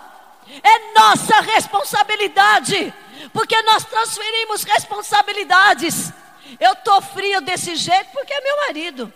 É 0.63 0.93
nossa 0.95 1.41
responsabilidade 1.41 2.95
porque 3.33 3.61
nós 3.63 3.85
transferimos 3.85 4.65
responsabilidades. 4.65 6.13
Eu 6.61 6.73
estou 6.73 7.03
frio 7.03 7.41
desse 7.41 7.77
jeito 7.77 8.11
porque 8.13 8.33
é 8.33 8.41
meu 8.41 8.57
marido. 8.69 9.13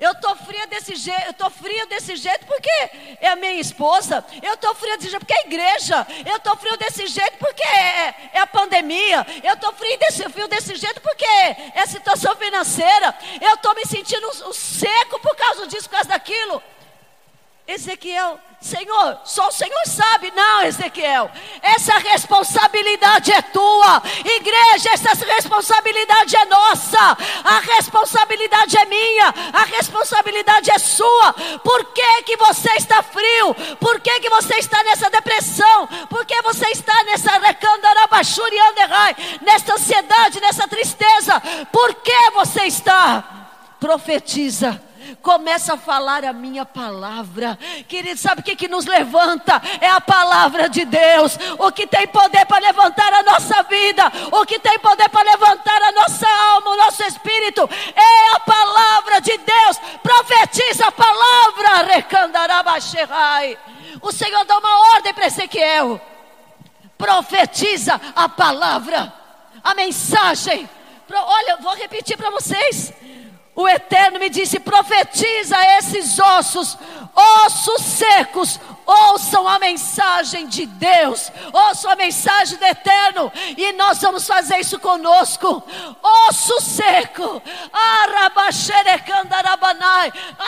Eu 0.00 0.12
estou 0.12 0.34
fria 0.34 0.66
desse 0.66 0.96
jeito, 0.96 1.22
eu 1.26 1.30
estou 1.30 1.48
frio 1.48 1.86
desse 1.86 2.16
jeito 2.16 2.44
porque 2.46 2.70
é 3.20 3.28
a 3.28 3.36
minha 3.36 3.60
esposa. 3.60 4.24
Eu 4.42 4.54
estou 4.54 4.74
frio 4.74 4.96
desse 4.96 5.10
jeito 5.10 5.24
porque 5.24 5.34
é 5.34 5.42
a 5.42 5.46
igreja. 5.46 6.06
Eu 6.26 6.36
estou 6.36 6.56
frio 6.56 6.76
desse 6.76 7.06
jeito 7.06 7.38
porque 7.38 7.62
pandemia. 8.86 9.26
Eu 9.42 9.54
estou 9.54 9.72
frio 9.72 9.98
desse, 9.98 10.28
frio 10.30 10.48
desse 10.48 10.74
jeito 10.76 11.00
porque 11.00 11.24
é 11.24 11.84
situação 11.86 12.34
financeira. 12.36 13.14
Eu 13.40 13.54
estou 13.54 13.74
me 13.74 13.84
sentindo 13.84 14.26
um, 14.26 14.48
um 14.48 14.52
seco 14.52 15.20
por 15.20 15.34
causa 15.36 15.66
disso, 15.66 15.88
por 15.88 15.96
causa 15.96 16.08
daquilo. 16.08 16.62
Ezequiel, 17.68 18.38
Senhor, 18.60 19.18
só 19.24 19.48
o 19.48 19.52
Senhor 19.52 19.86
sabe. 19.86 20.32
Não, 20.36 20.62
Ezequiel, 20.62 21.28
essa 21.60 21.98
responsabilidade 21.98 23.32
é 23.32 23.42
tua. 23.42 24.00
Igreja, 24.24 24.90
essa 24.92 25.12
responsabilidade 25.26 26.36
é 26.36 26.44
nossa. 26.44 27.18
A 27.42 27.58
responsabilidade 27.74 28.78
é 28.78 28.84
minha. 28.84 29.34
A 29.52 29.64
responsabilidade 29.64 30.70
é 30.70 30.78
sua. 30.78 31.32
Por 31.64 31.86
que, 31.86 32.22
que 32.22 32.36
você 32.36 32.70
está 32.74 33.02
frio? 33.02 33.52
Por 33.80 34.00
que, 34.00 34.20
que 34.20 34.30
você 34.30 34.54
está 34.58 34.84
nessa 34.84 35.10
depressão? 35.10 35.88
Por 36.08 36.24
que 36.24 36.40
você 36.42 36.68
está 36.68 37.02
nessa 37.02 37.36
nessa 39.42 39.74
ansiedade, 39.74 40.40
nessa 40.40 40.68
tristeza? 40.68 41.42
Por 41.72 41.94
que 41.96 42.30
você 42.30 42.62
está? 42.62 43.24
Profetiza 43.80 44.85
começa 45.22 45.74
a 45.74 45.76
falar 45.76 46.24
a 46.24 46.32
minha 46.32 46.64
palavra. 46.64 47.58
Querido, 47.88 48.18
sabe 48.18 48.40
o 48.40 48.44
que, 48.44 48.56
que 48.56 48.68
nos 48.68 48.86
levanta? 48.86 49.60
É 49.80 49.88
a 49.88 50.00
palavra 50.00 50.68
de 50.68 50.84
Deus. 50.84 51.38
O 51.58 51.70
que 51.72 51.86
tem 51.86 52.06
poder 52.06 52.46
para 52.46 52.64
levantar 52.64 53.12
a 53.12 53.22
nossa 53.22 53.62
vida, 53.64 54.12
o 54.32 54.44
que 54.44 54.58
tem 54.58 54.78
poder 54.78 55.08
para 55.08 55.30
levantar 55.30 55.82
a 55.82 55.92
nossa 55.92 56.28
alma, 56.28 56.70
o 56.70 56.76
nosso 56.76 57.02
espírito, 57.04 57.68
é 57.94 58.34
a 58.34 58.40
palavra 58.40 59.20
de 59.20 59.36
Deus. 59.38 59.78
Profetiza 60.02 60.86
a 60.86 60.92
palavra. 60.92 61.16
O 64.00 64.12
Senhor 64.12 64.44
dá 64.44 64.58
uma 64.58 64.94
ordem 64.94 65.12
para 65.12 65.26
Ezequiel. 65.26 66.00
Profetiza 66.96 68.00
a 68.14 68.28
palavra, 68.28 69.12
a 69.62 69.74
mensagem. 69.74 70.68
Olha, 71.12 71.56
vou 71.58 71.74
repetir 71.74 72.16
para 72.16 72.30
vocês. 72.30 72.92
O 73.56 73.66
Eterno 73.66 74.18
me 74.18 74.28
disse: 74.28 74.60
profetiza 74.60 75.56
esses 75.78 76.18
ossos, 76.18 76.76
ossos 77.14 77.80
secos, 77.80 78.60
ouçam 78.84 79.48
a 79.48 79.58
mensagem 79.58 80.46
de 80.46 80.66
Deus, 80.66 81.32
ouçam 81.50 81.90
a 81.90 81.96
mensagem 81.96 82.58
do 82.58 82.64
Eterno, 82.66 83.32
e 83.56 83.72
nós 83.72 83.98
vamos 84.02 84.26
fazer 84.26 84.58
isso 84.58 84.78
conosco. 84.78 85.62
Osso 86.28 86.60
seco, 86.60 87.42
a 87.72 88.06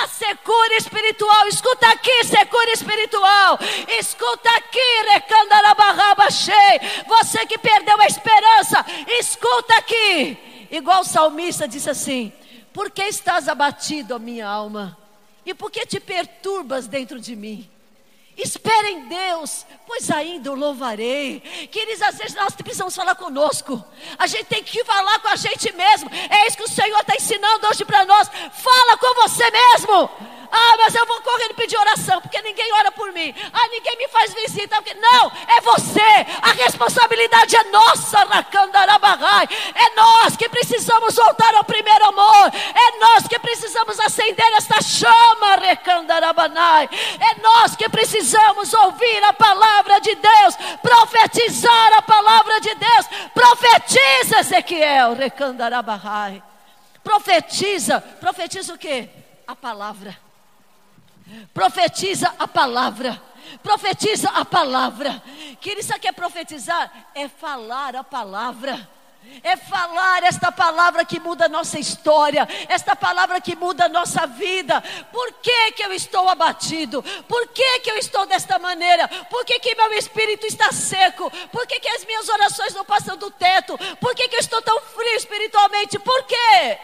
secura 0.06 0.76
espiritual, 0.76 1.48
escuta 1.48 1.88
aqui, 1.88 2.24
secura 2.24 2.72
espiritual, 2.72 3.58
escuta 3.98 4.50
aqui, 4.50 5.02
recandarabarrabachei, 5.12 6.80
você 7.06 7.46
que 7.46 7.56
perdeu 7.56 7.98
a 8.00 8.06
esperança, 8.06 8.84
escuta 9.18 9.78
aqui, 9.78 10.68
igual 10.70 11.00
o 11.00 11.04
salmista 11.04 11.66
disse 11.66 11.88
assim. 11.88 12.30
Por 12.78 12.92
que 12.92 13.02
estás 13.08 13.48
abatido, 13.48 14.14
a 14.14 14.20
minha 14.20 14.46
alma? 14.46 14.96
E 15.44 15.52
por 15.52 15.68
que 15.68 15.84
te 15.84 15.98
perturbas 15.98 16.86
dentro 16.86 17.18
de 17.18 17.34
mim? 17.34 17.68
Espere 18.38 18.90
em 18.90 19.08
Deus, 19.08 19.66
pois 19.84 20.08
ainda 20.12 20.52
o 20.52 20.54
louvarei. 20.54 21.40
Queridos, 21.72 22.02
às 22.02 22.18
vezes 22.18 22.36
nós 22.36 22.54
precisamos 22.54 22.94
falar 22.94 23.16
conosco. 23.16 23.84
A 24.16 24.28
gente 24.28 24.44
tem 24.44 24.62
que 24.62 24.84
falar 24.84 25.18
com 25.18 25.26
a 25.26 25.34
gente 25.34 25.72
mesmo. 25.72 26.08
É 26.30 26.46
isso 26.46 26.56
que 26.56 26.62
o 26.62 26.68
Senhor 26.68 27.00
está 27.00 27.16
ensinando 27.16 27.66
hoje 27.66 27.84
para 27.84 28.04
nós. 28.04 28.30
Fala 28.52 28.96
com 28.96 29.22
você 29.22 29.50
mesmo. 29.50 30.08
Ah, 30.50 30.76
mas 30.78 30.94
eu 30.94 31.04
vou 31.04 31.20
correndo 31.20 31.54
pedir 31.54 31.76
oração, 31.76 32.22
porque 32.22 32.40
ninguém 32.40 32.72
ora 32.74 32.90
por 32.92 33.12
mim. 33.12 33.34
Ah, 33.52 33.68
ninguém 33.68 33.98
me 33.98 34.08
faz 34.08 34.32
visita. 34.32 34.76
Porque... 34.76 34.94
Não, 34.94 35.30
é 35.46 35.60
você. 35.60 36.26
A 36.40 36.52
responsabilidade 36.52 37.54
é 37.56 37.64
nossa, 37.64 38.24
Rakandarabagai. 38.24 39.48
É 39.74 39.94
nós 39.94 40.36
que 40.36 40.48
precisamos 40.48 41.16
voltar 41.16 41.54
ao 41.54 41.64
primeiro 41.64 42.04
amor. 42.06 42.52
É 42.54 42.98
nós 42.98 43.28
que 43.28 43.38
precisamos 43.38 44.00
acender 44.00 44.52
esta 44.54 44.80
chama, 44.80 45.56
Rekandarabanai. 45.56 46.88
É 47.20 47.40
nós 47.42 47.76
que 47.76 47.88
precisamos 47.88 48.27
ouvir 48.34 49.24
a 49.24 49.32
palavra 49.32 50.00
de 50.00 50.14
Deus, 50.14 50.56
profetizar 50.82 51.92
a 51.94 52.02
palavra 52.02 52.60
de 52.60 52.74
Deus. 52.74 53.06
Profetiza, 53.34 54.40
Ezequiel, 54.40 55.14
Rekandarabagai. 55.14 56.42
Profetiza, 57.02 58.00
profetiza 58.00 58.74
o 58.74 58.78
quê? 58.78 59.08
A 59.46 59.56
palavra. 59.56 60.16
Profetiza 61.54 62.34
a 62.38 62.48
palavra. 62.48 63.20
Profetiza 63.62 64.28
a 64.30 64.44
palavra. 64.44 65.22
Que 65.60 65.72
isso 65.72 65.94
aqui 65.94 66.08
é 66.08 66.12
profetizar? 66.12 66.90
É 67.14 67.28
falar 67.28 67.96
a 67.96 68.04
palavra. 68.04 68.88
É 69.42 69.56
falar 69.56 70.24
esta 70.24 70.50
palavra 70.50 71.04
que 71.04 71.20
muda 71.20 71.46
a 71.46 71.48
nossa 71.48 71.78
história, 71.78 72.48
esta 72.68 72.96
palavra 72.96 73.40
que 73.40 73.54
muda 73.54 73.84
a 73.84 73.88
nossa 73.88 74.26
vida. 74.26 74.82
Por 75.12 75.32
que, 75.34 75.72
que 75.72 75.84
eu 75.84 75.92
estou 75.92 76.28
abatido? 76.28 77.02
Por 77.28 77.48
que, 77.48 77.80
que 77.80 77.90
eu 77.90 77.96
estou 77.98 78.26
desta 78.26 78.58
maneira? 78.58 79.06
Por 79.30 79.44
que, 79.44 79.58
que 79.60 79.74
meu 79.74 79.92
espírito 79.92 80.46
está 80.46 80.72
seco? 80.72 81.30
Por 81.52 81.66
que, 81.66 81.78
que 81.78 81.88
as 81.88 82.04
minhas 82.04 82.28
orações 82.28 82.74
não 82.74 82.84
passam 82.84 83.16
do 83.16 83.30
teto? 83.30 83.78
Por 84.00 84.14
que, 84.14 84.28
que 84.28 84.36
eu 84.36 84.40
estou 84.40 84.60
tão 84.62 84.80
frio 84.80 85.16
espiritualmente? 85.16 85.98
Por 85.98 86.24
quê? 86.24 86.78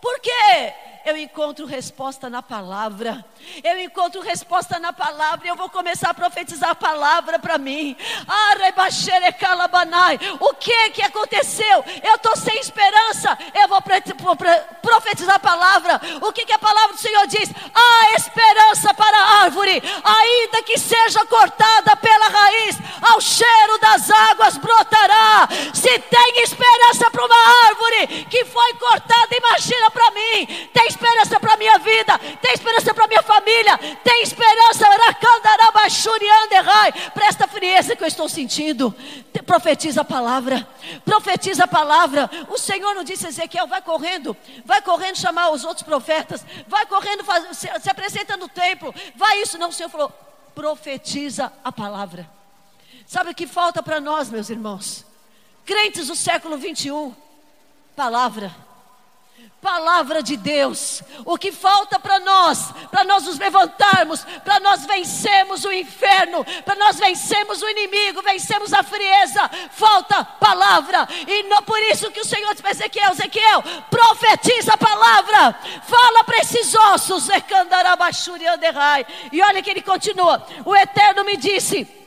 Por 0.00 0.20
quê? 0.20 0.74
Eu 1.08 1.16
encontro 1.16 1.64
resposta 1.64 2.28
na 2.28 2.42
palavra. 2.42 3.24
Eu 3.64 3.80
encontro 3.80 4.20
resposta 4.20 4.78
na 4.78 4.92
palavra 4.92 5.46
e 5.46 5.48
eu 5.48 5.56
vou 5.56 5.70
começar 5.70 6.10
a 6.10 6.14
profetizar 6.14 6.70
a 6.70 6.74
palavra 6.74 7.38
para 7.38 7.56
mim. 7.56 7.96
Ah, 8.26 8.54
o 10.40 10.54
que 10.54 10.90
que 10.90 11.02
aconteceu? 11.02 11.84
Eu 12.02 12.16
estou 12.16 12.36
sem 12.36 12.58
esperança. 12.60 13.36
Eu 13.54 13.68
vou 13.68 13.80
profetizar 14.82 15.36
a 15.36 15.38
palavra. 15.38 16.00
O 16.20 16.32
que 16.32 16.44
que 16.44 16.52
a 16.52 16.58
palavra 16.58 16.92
do 16.92 17.00
Senhor 17.00 17.26
diz? 17.26 17.50
Há 17.74 18.16
esperança 18.16 18.92
para 18.92 19.16
a 19.16 19.42
árvore, 19.44 19.82
ainda 20.04 20.62
que 20.62 20.78
seja 20.78 21.24
cortada 21.26 21.96
pela 21.96 22.28
raiz, 22.28 22.76
ao 23.10 23.20
cheiro 23.20 23.78
das 23.80 24.10
águas 24.10 24.56
brotará. 24.58 25.48
Se 25.72 25.98
tem 25.98 26.42
esperança 26.42 27.10
para 27.10 27.24
uma 27.24 27.66
árvore 27.68 28.26
que 28.30 28.44
foi 28.44 28.74
cortada, 28.74 29.36
imagina 29.36 29.90
para 29.90 30.10
mim. 30.10 30.68
Tem 30.72 30.86
esperança 30.98 31.38
para 31.38 31.56
minha 31.56 31.78
vida, 31.78 32.18
tem 32.42 32.52
esperança 32.52 32.92
para 32.92 33.06
minha 33.06 33.22
família, 33.22 33.78
tem 34.02 34.22
esperança 34.22 34.84
Presta 37.14 37.46
frieza 37.46 37.94
que 37.94 38.02
eu 38.02 38.08
estou 38.08 38.28
sentindo. 38.28 38.94
Profetiza 39.46 40.02
a 40.02 40.04
palavra. 40.04 40.68
Profetiza 41.04 41.64
a 41.64 41.68
palavra. 41.68 42.28
O 42.48 42.58
Senhor 42.58 42.94
não 42.94 43.04
disse 43.04 43.26
Ezequiel, 43.26 43.66
vai 43.66 43.80
correndo, 43.80 44.36
vai 44.64 44.82
correndo 44.82 45.16
chamar 45.16 45.50
os 45.50 45.64
outros 45.64 45.84
profetas, 45.84 46.44
vai 46.66 46.84
correndo 46.86 47.24
faz, 47.24 47.56
se, 47.56 47.68
se 47.80 47.90
apresenta 47.90 48.36
no 48.36 48.48
templo, 48.48 48.94
vai 49.14 49.40
isso 49.40 49.56
não. 49.56 49.68
O 49.68 49.72
Senhor 49.72 49.88
falou, 49.88 50.10
profetiza 50.54 51.52
a 51.64 51.70
palavra. 51.70 52.28
Sabe 53.06 53.30
o 53.30 53.34
que 53.34 53.46
falta 53.46 53.82
para 53.82 54.00
nós, 54.00 54.28
meus 54.28 54.50
irmãos? 54.50 55.06
Crentes 55.64 56.08
do 56.08 56.16
século 56.16 56.58
21, 56.58 57.14
palavra 57.94 58.54
palavra 59.60 60.22
de 60.22 60.36
Deus. 60.36 61.02
O 61.24 61.36
que 61.36 61.50
falta 61.50 61.98
para 61.98 62.20
nós, 62.20 62.72
para 62.90 63.04
nós 63.04 63.24
nos 63.24 63.38
levantarmos, 63.38 64.24
para 64.44 64.60
nós 64.60 64.86
vencermos 64.86 65.64
o 65.64 65.72
inferno, 65.72 66.44
para 66.64 66.76
nós 66.76 66.98
vencermos 66.98 67.60
o 67.62 67.68
inimigo, 67.68 68.22
vencermos 68.22 68.72
a 68.72 68.82
frieza, 68.82 69.50
falta 69.70 70.24
palavra. 70.24 71.08
E 71.26 71.42
não 71.44 71.62
por 71.62 71.78
isso 71.82 72.10
que 72.10 72.20
o 72.20 72.24
Senhor 72.24 72.50
disse 72.50 72.62
para 72.62 72.70
Ezequiel, 72.70 73.12
Ezequiel, 73.12 73.62
profetiza 73.90 74.74
a 74.74 74.78
palavra, 74.78 75.58
fala 75.82 76.24
para 76.24 76.38
esses 76.38 76.74
ossos, 76.74 77.28
e 79.32 79.42
olha 79.42 79.62
que 79.62 79.70
ele 79.70 79.82
continua, 79.82 80.46
o 80.64 80.74
Eterno 80.74 81.24
me 81.24 81.36
disse, 81.36 81.97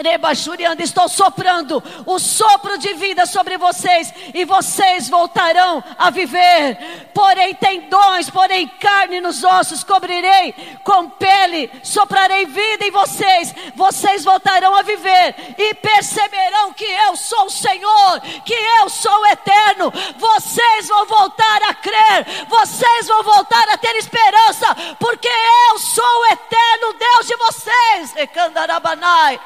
Rebachuriando, 0.00 0.80
estou 0.80 1.08
soprando 1.08 1.82
o 2.06 2.20
sopro 2.20 2.78
de 2.78 2.94
vida 2.94 3.26
sobre 3.26 3.58
vocês 3.58 4.14
e 4.32 4.44
vocês 4.44 5.08
voltarão 5.08 5.82
a 5.98 6.08
viver. 6.08 7.08
Porém, 7.12 7.52
tendões, 7.56 8.30
porém, 8.30 8.68
carne 8.78 9.20
nos 9.20 9.42
ossos, 9.42 9.82
cobrirei 9.82 10.54
com 10.84 11.10
pele, 11.10 11.68
soprarei 11.82 12.46
vida 12.46 12.86
em 12.86 12.92
vocês. 12.92 13.52
Vocês 13.74 14.24
voltarão 14.24 14.72
a 14.76 14.82
viver 14.82 15.34
e 15.58 15.74
perceberão 15.74 16.72
que 16.74 16.84
eu 16.84 17.16
sou 17.16 17.46
o 17.46 17.50
Senhor, 17.50 18.20
que 18.44 18.54
eu 18.54 18.88
sou 18.88 19.20
o 19.20 19.26
eterno. 19.26 19.92
Vocês 20.16 20.86
vão 20.86 21.06
voltar 21.06 21.60
a 21.64 21.74
crer, 21.74 22.46
vocês 22.48 23.08
vão 23.08 23.24
voltar 23.24 23.68
a 23.70 23.76
ter 23.76 23.96
esperança, 23.96 24.76
porque 25.00 25.28
eu 25.72 25.78
sou 25.80 26.20
o 26.20 26.26
eterno 26.26 26.92
Deus 26.96 27.26
de 27.26 27.36
vocês. 27.36 28.12
Recandarabanai. 28.14 29.40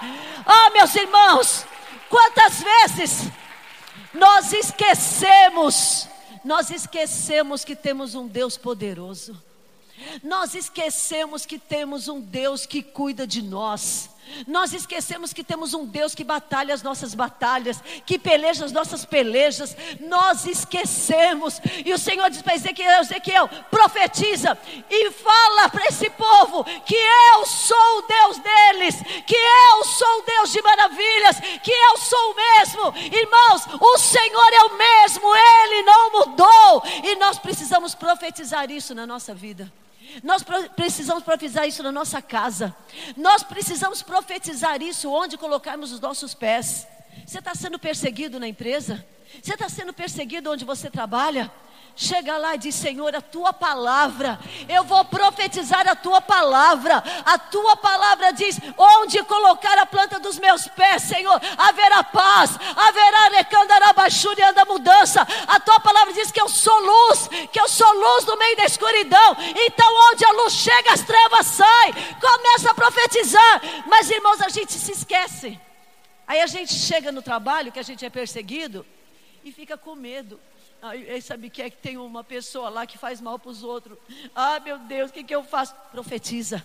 Ah, 0.44 0.70
meus 0.70 0.94
irmãos, 0.94 1.64
quantas 2.08 2.62
vezes 2.62 3.30
nós 4.12 4.52
esquecemos, 4.52 6.08
nós 6.44 6.70
esquecemos 6.70 7.64
que 7.64 7.76
temos 7.76 8.14
um 8.14 8.26
Deus 8.26 8.56
poderoso. 8.56 9.40
Nós 10.22 10.54
esquecemos 10.54 11.46
que 11.46 11.58
temos 11.58 12.08
um 12.08 12.20
Deus 12.20 12.66
que 12.66 12.82
cuida 12.82 13.26
de 13.26 13.40
nós. 13.40 14.10
Nós 14.46 14.72
esquecemos 14.72 15.32
que 15.32 15.44
temos 15.44 15.74
um 15.74 15.84
Deus 15.84 16.14
que 16.14 16.24
batalha 16.24 16.74
as 16.74 16.82
nossas 16.82 17.14
batalhas, 17.14 17.82
que 18.06 18.18
peleja 18.18 18.64
as 18.64 18.72
nossas 18.72 19.04
pelejas. 19.04 19.76
Nós 20.00 20.46
esquecemos. 20.46 21.60
E 21.84 21.92
o 21.92 21.98
Senhor 21.98 22.30
diz 22.30 22.42
para 22.42 22.54
Ezequiel: 22.54 23.00
Ezequiel, 23.00 23.48
profetiza 23.70 24.56
e 24.90 25.10
fala 25.10 25.68
para 25.68 25.86
esse 25.86 26.08
povo 26.10 26.64
que 26.84 26.96
eu 26.96 27.46
sou 27.46 27.98
o 27.98 28.02
Deus 28.02 28.38
deles, 28.38 28.96
que 29.26 29.36
eu 29.36 29.84
sou 29.84 30.18
o 30.18 30.22
Deus 30.22 30.52
de 30.52 30.62
maravilhas, 30.62 31.40
que 31.62 31.72
eu 31.72 31.96
sou 31.98 32.32
o 32.32 32.36
mesmo. 32.36 32.94
Irmãos, 33.14 33.66
o 33.80 33.98
Senhor 33.98 34.52
é 34.52 34.64
o 34.64 34.78
mesmo, 34.78 35.26
ele 35.36 35.82
não 35.82 36.12
mudou. 36.12 36.82
E 37.04 37.16
nós 37.16 37.38
precisamos 37.38 37.94
profetizar 37.94 38.70
isso 38.70 38.94
na 38.94 39.06
nossa 39.06 39.34
vida. 39.34 39.72
Nós 40.22 40.44
precisamos 40.74 41.22
profetizar 41.22 41.66
isso 41.66 41.82
na 41.82 41.92
nossa 41.92 42.20
casa. 42.20 42.74
Nós 43.16 43.42
precisamos 43.42 44.02
profetizar 44.02 44.82
isso 44.82 45.10
onde 45.10 45.38
colocarmos 45.38 45.92
os 45.92 46.00
nossos 46.00 46.34
pés. 46.34 46.86
Você 47.26 47.38
está 47.38 47.54
sendo 47.54 47.78
perseguido 47.78 48.40
na 48.40 48.48
empresa? 48.48 49.04
Você 49.42 49.54
está 49.54 49.68
sendo 49.68 49.92
perseguido 49.92 50.50
onde 50.50 50.64
você 50.64 50.90
trabalha? 50.90 51.50
Chega 51.94 52.36
lá 52.38 52.54
e 52.54 52.58
diz: 52.58 52.74
Senhor, 52.74 53.14
a 53.14 53.20
tua 53.20 53.52
palavra, 53.52 54.38
eu 54.68 54.84
vou 54.84 55.04
profetizar 55.04 55.86
a 55.88 55.94
tua 55.94 56.20
palavra. 56.20 57.02
A 57.24 57.38
tua 57.38 57.76
palavra 57.76 58.32
diz: 58.32 58.58
onde 58.76 59.22
colocar 59.24 59.78
a 59.78 59.86
planta 59.86 60.18
dos 60.18 60.38
meus 60.38 60.66
pés, 60.68 61.02
Senhor, 61.02 61.40
haverá 61.56 62.02
paz, 62.02 62.58
haverá 62.76 63.28
recandarabachura 63.36 64.50
anda 64.50 64.64
mudança. 64.64 65.26
A 65.46 65.60
tua 65.60 65.80
palavra 65.80 66.12
diz 66.12 66.30
que 66.30 66.40
eu 66.40 66.48
sou 66.48 66.78
luz, 66.78 67.28
que 67.52 67.60
eu 67.60 67.68
sou 67.68 67.92
luz 67.92 68.24
no 68.24 68.36
meio 68.36 68.56
da 68.56 68.64
escuridão. 68.64 69.36
Então, 69.54 70.12
onde 70.12 70.24
a 70.24 70.32
luz 70.32 70.54
chega, 70.54 70.92
as 70.92 71.02
trevas 71.02 71.46
saem. 71.46 71.94
Começa 72.20 72.70
a 72.70 72.74
profetizar. 72.74 73.62
Mas, 73.86 74.10
irmãos, 74.10 74.40
a 74.40 74.48
gente 74.48 74.72
se 74.72 74.92
esquece. 74.92 75.58
Aí 76.26 76.40
a 76.40 76.46
gente 76.46 76.72
chega 76.72 77.12
no 77.12 77.20
trabalho, 77.20 77.72
que 77.72 77.78
a 77.78 77.82
gente 77.82 78.04
é 78.04 78.10
perseguido, 78.10 78.86
e 79.44 79.52
fica 79.52 79.76
com 79.76 79.94
medo. 79.94 80.40
Aí 80.82 81.22
sabe 81.22 81.48
que 81.48 81.62
é 81.62 81.70
que 81.70 81.76
tem 81.76 81.96
uma 81.96 82.24
pessoa 82.24 82.68
lá 82.68 82.84
que 82.84 82.98
faz 82.98 83.20
mal 83.20 83.38
para 83.38 83.50
os 83.50 83.62
outros. 83.62 83.96
Ah, 84.34 84.58
meu 84.58 84.78
Deus, 84.78 85.10
o 85.10 85.14
que, 85.14 85.22
que 85.22 85.34
eu 85.34 85.44
faço? 85.44 85.74
Profetiza 85.92 86.62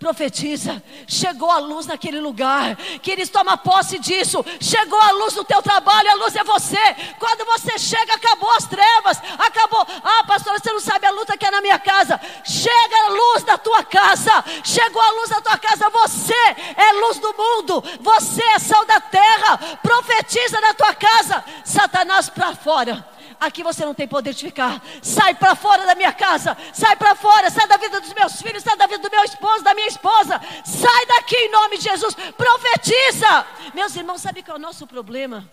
profetiza. 0.00 0.82
Chegou 1.06 1.50
a 1.50 1.58
luz 1.58 1.86
naquele 1.86 2.20
lugar. 2.20 2.74
Queridos, 3.02 3.28
toma 3.28 3.58
posse 3.58 3.98
disso. 3.98 4.42
Chegou 4.58 4.98
a 4.98 5.10
luz 5.10 5.34
no 5.34 5.44
teu 5.44 5.60
trabalho, 5.60 6.10
a 6.10 6.14
luz 6.14 6.34
é 6.34 6.42
você. 6.42 6.78
Quando 7.18 7.44
você 7.44 7.78
chega, 7.78 8.14
acabou 8.14 8.50
as 8.52 8.66
trevas. 8.66 9.18
Acabou. 9.38 9.86
Ah, 10.02 10.24
pastor, 10.24 10.58
você 10.58 10.72
não 10.72 10.80
sabe 10.80 11.06
a 11.06 11.10
luta 11.10 11.36
que 11.36 11.44
é 11.44 11.50
na 11.50 11.60
minha 11.60 11.78
casa. 11.78 12.18
Chega 12.44 12.96
a 13.04 13.08
luz 13.08 13.42
da 13.44 13.58
tua 13.58 13.84
casa. 13.84 14.42
Chegou 14.64 15.02
a 15.02 15.10
luz 15.10 15.28
da 15.28 15.40
tua 15.42 15.58
casa. 15.58 15.90
Você 15.90 16.34
é 16.34 16.92
luz 16.94 17.18
do 17.18 17.34
mundo. 17.34 17.84
Você 18.00 18.42
é 18.42 18.58
sal 18.58 18.86
da 18.86 19.00
terra. 19.00 19.58
Profetiza 19.82 20.60
na 20.62 20.72
tua 20.72 20.94
casa. 20.94 21.44
Satanás 21.62 22.30
para 22.30 22.54
fora 22.54 23.19
aqui 23.40 23.62
você 23.62 23.84
não 23.84 23.94
tem 23.94 24.06
poder 24.06 24.34
de 24.34 24.44
ficar. 24.44 24.82
Sai 25.02 25.34
para 25.34 25.54
fora 25.54 25.86
da 25.86 25.94
minha 25.94 26.12
casa, 26.12 26.56
sai 26.72 26.94
para 26.94 27.14
fora, 27.14 27.50
sai 27.50 27.66
da 27.66 27.78
vida 27.78 28.00
dos 28.00 28.12
meus 28.12 28.40
filhos, 28.40 28.62
sai 28.62 28.76
da 28.76 28.86
vida 28.86 29.02
do 29.02 29.10
meu 29.10 29.24
esposo, 29.24 29.64
da 29.64 29.74
minha 29.74 29.88
esposa. 29.88 30.38
Sai 30.64 31.06
daqui 31.06 31.34
em 31.34 31.50
nome 31.50 31.78
de 31.78 31.84
Jesus. 31.84 32.14
Profetiza. 32.14 33.46
Meus 33.74 33.96
irmãos, 33.96 34.20
sabe 34.20 34.42
qual 34.42 34.56
é 34.56 34.58
o 34.58 34.62
nosso 34.62 34.86
problema? 34.86 35.50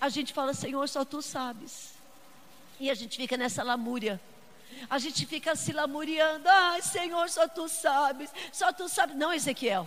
A 0.00 0.08
gente 0.08 0.32
fala, 0.32 0.54
Senhor, 0.54 0.88
só 0.88 1.04
tu 1.04 1.20
sabes. 1.20 1.92
E 2.78 2.90
a 2.90 2.94
gente 2.94 3.16
fica 3.16 3.36
nessa 3.36 3.62
lamúria. 3.62 4.20
A 4.88 4.98
gente 4.98 5.26
fica 5.26 5.54
se 5.54 5.72
lamuriando. 5.72 6.48
Ai, 6.48 6.82
Senhor, 6.82 7.28
só 7.28 7.46
tu 7.48 7.68
sabes. 7.68 8.30
Só 8.52 8.72
tu 8.72 8.88
sabes. 8.88 9.16
Não, 9.16 9.32
Ezequiel. 9.32 9.86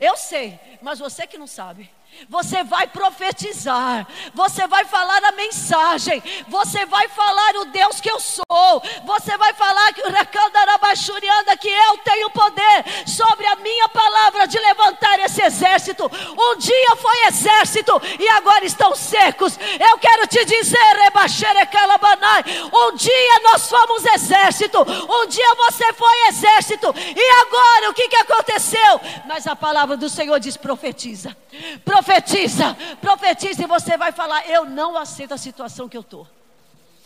Eu 0.00 0.16
sei, 0.16 0.58
mas 0.82 0.98
você 0.98 1.26
que 1.26 1.38
não 1.38 1.46
sabe. 1.46 1.90
Você 2.28 2.64
vai 2.64 2.86
profetizar, 2.86 4.06
você 4.32 4.66
vai 4.66 4.84
falar 4.86 5.22
a 5.22 5.32
mensagem, 5.32 6.22
você 6.48 6.86
vai 6.86 7.08
falar 7.08 7.56
o 7.56 7.66
Deus 7.66 8.00
que 8.00 8.10
eu 8.10 8.18
sou, 8.18 8.82
você 9.04 9.36
vai 9.36 9.52
falar 9.52 9.92
que 9.92 10.00
o 10.00 10.10
Racandarabachurianda 10.10 11.56
que 11.58 11.68
eu 11.68 11.98
tenho 11.98 12.30
poder 12.30 12.84
sobre 13.06 13.46
a 13.46 13.56
minha 13.56 13.88
palavra 13.90 14.46
de 14.46 14.58
levantar 14.58 15.20
esse 15.20 15.42
exército. 15.42 16.04
Um 16.06 16.56
dia 16.56 16.96
foi 16.96 17.26
exército 17.26 18.00
e 18.18 18.28
agora 18.28 18.64
estão 18.64 18.94
secos. 18.96 19.58
Eu 19.78 19.98
quero 19.98 20.26
te 20.26 20.44
dizer, 20.46 20.96
Rebaxerecalabanai, 21.04 22.44
um 22.72 22.96
dia 22.96 23.40
nós 23.42 23.68
fomos 23.68 24.04
exército, 24.06 24.80
um 24.80 25.26
dia 25.26 25.54
você 25.56 25.92
foi 25.92 26.28
exército, 26.28 26.94
e 26.96 27.30
agora 27.42 27.90
o 27.90 27.94
que, 27.94 28.08
que 28.08 28.16
aconteceu? 28.16 29.00
Mas 29.26 29.46
a 29.46 29.56
palavra 29.56 29.96
do 29.96 30.08
Senhor 30.08 30.38
diz: 30.38 30.56
profetiza, 30.56 31.36
profetiza 31.84 32.76
Profetiza, 33.00 33.62
e 33.62 33.66
você 33.66 33.96
vai 33.96 34.12
falar: 34.12 34.48
Eu 34.48 34.64
não 34.64 34.96
aceito 34.96 35.34
a 35.34 35.38
situação 35.38 35.88
que 35.88 35.96
eu 35.96 36.00
estou. 36.00 36.28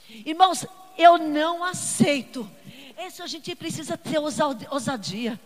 Irmãos, 0.09 0.67
eu 0.97 1.19
não 1.19 1.65
aceito. 1.65 2.49
Isso 3.07 3.23
a 3.23 3.27
gente 3.27 3.55
precisa 3.55 3.97
ter 3.97 4.19
ousadia. 4.19 5.41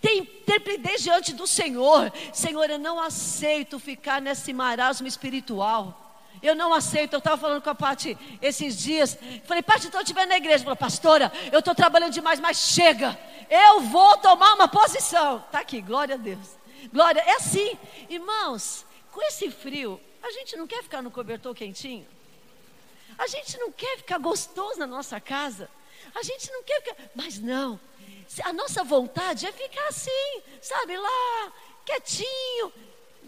Tem 0.00 0.18
intrepidez 0.18 1.02
diante 1.02 1.32
do 1.32 1.46
Senhor. 1.46 2.12
Senhor, 2.32 2.70
eu 2.70 2.78
não 2.78 3.00
aceito 3.00 3.78
ficar 3.78 4.20
nesse 4.20 4.52
marasmo 4.52 5.06
espiritual. 5.06 6.13
Eu 6.44 6.54
não 6.54 6.72
aceito. 6.74 7.14
Eu 7.14 7.18
estava 7.18 7.36
falando 7.36 7.62
com 7.62 7.70
a 7.70 7.74
Pati 7.74 8.16
esses 8.40 8.76
dias. 8.76 9.18
Falei, 9.44 9.62
Pati, 9.62 9.86
estou 9.86 10.04
te 10.04 10.12
vendo 10.12 10.28
na 10.28 10.36
igreja. 10.36 10.62
Falei, 10.62 10.76
pastora, 10.76 11.32
eu 11.50 11.58
estou 11.58 11.74
trabalhando 11.74 12.12
demais, 12.12 12.38
mas 12.38 12.58
chega. 12.58 13.18
Eu 13.50 13.80
vou 13.80 14.16
tomar 14.18 14.54
uma 14.54 14.68
posição. 14.68 15.38
Está 15.38 15.60
aqui, 15.60 15.80
glória 15.80 16.14
a 16.14 16.18
Deus. 16.18 16.56
Glória, 16.92 17.20
é 17.20 17.36
assim. 17.36 17.78
Irmãos, 18.08 18.84
com 19.10 19.22
esse 19.22 19.50
frio, 19.50 20.00
a 20.22 20.30
gente 20.30 20.56
não 20.56 20.66
quer 20.66 20.82
ficar 20.82 21.02
no 21.02 21.10
cobertor 21.10 21.54
quentinho? 21.54 22.06
A 23.18 23.26
gente 23.26 23.58
não 23.58 23.72
quer 23.72 23.98
ficar 23.98 24.18
gostoso 24.18 24.78
na 24.78 24.86
nossa 24.86 25.20
casa? 25.20 25.68
A 26.14 26.22
gente 26.22 26.50
não 26.52 26.62
quer 26.62 26.82
ficar. 26.82 26.96
Mas 27.14 27.38
não. 27.38 27.80
A 28.44 28.52
nossa 28.52 28.82
vontade 28.82 29.46
é 29.46 29.52
ficar 29.52 29.86
assim, 29.88 30.42
sabe, 30.60 30.96
lá, 30.96 31.52
quietinho, 31.84 32.72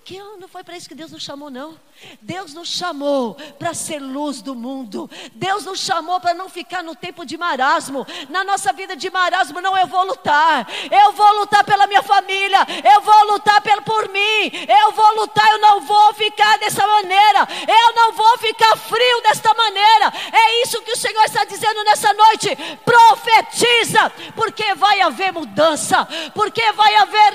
que 0.05 0.18
não 0.18 0.48
foi 0.48 0.64
para 0.64 0.76
isso 0.76 0.88
que 0.88 0.94
Deus 0.94 1.11
nos 1.11 1.22
chamou, 1.22 1.50
não. 1.50 1.79
Deus 2.20 2.54
nos 2.54 2.68
chamou 2.68 3.35
para 3.59 3.74
ser 3.74 3.98
luz 3.98 4.42
do 4.42 4.54
mundo. 4.54 5.11
Deus 5.35 5.64
nos 5.64 5.80
chamou 5.80 6.20
para 6.20 6.35
não 6.35 6.48
ficar 6.48 6.82
no 6.82 6.94
tempo 6.94 7.24
de 7.24 7.37
marasmo. 7.37 8.06
Na 8.28 8.44
nossa 8.44 8.72
vida 8.72 8.96
de 8.96 9.11
marasmo, 9.11 9.61
não 9.61 9.76
eu 9.76 9.87
vou 9.87 10.04
lutar. 10.04 10.66
Eu 10.90 11.12
vou 11.12 11.40
lutar 11.40 11.64
pela 11.64 11.87
minha 11.87 12.02
família. 12.02 12.59
Eu 12.94 13.00
vou 13.00 13.32
lutar 13.32 13.61
por 13.85 14.09
mim. 14.09 14.50
Eu 14.68 14.92
vou 14.92 15.16
lutar. 15.16 15.50
Eu 15.50 15.59
não 15.59 15.80
vou 15.80 16.14
ficar 16.14 16.59
dessa 16.59 16.87
maneira. 16.87 17.48
Eu 17.66 17.94
não 17.94 18.12
vou 18.12 18.38
ficar 18.38 18.76
frio 18.76 19.22
desta 19.22 19.52
maneira. 19.54 20.12
É 20.32 20.62
isso 20.62 20.82
que 20.82 20.92
o 20.92 20.96
Senhor 20.96 21.24
está 21.24 21.44
dizendo 21.44 21.82
nessa 21.85 22.12
noite. 22.12 22.56
Profetiza, 22.85 24.12
porque 24.35 24.74
vai 24.74 25.00
haver 25.00 25.32
mudança. 25.32 26.06
Porque 26.35 26.72
vai 26.72 26.94
haver 26.96 27.26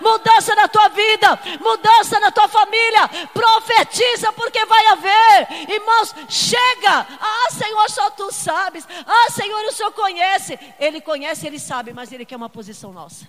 mudança 0.00 0.54
na 0.54 0.68
tua 0.68 0.88
vida, 0.88 1.38
mudança 1.60 2.20
na 2.20 2.30
tua 2.30 2.43
família. 2.48 3.08
Profetiza, 3.32 4.32
porque 4.32 4.64
vai 4.66 4.86
haver. 4.86 5.70
Irmãos, 5.70 6.14
chega. 6.28 7.06
Ah, 7.20 7.50
Senhor, 7.50 7.90
só 7.90 8.10
tu 8.10 8.32
sabes. 8.32 8.86
Ah, 9.06 9.30
Senhor, 9.30 9.64
o 9.64 9.72
Senhor 9.72 9.92
conhece. 9.92 10.58
Ele 10.78 11.00
conhece, 11.00 11.46
ele 11.46 11.58
sabe, 11.58 11.92
mas 11.92 12.12
ele 12.12 12.24
quer 12.24 12.36
uma 12.36 12.48
posição 12.48 12.92
nossa. 12.92 13.28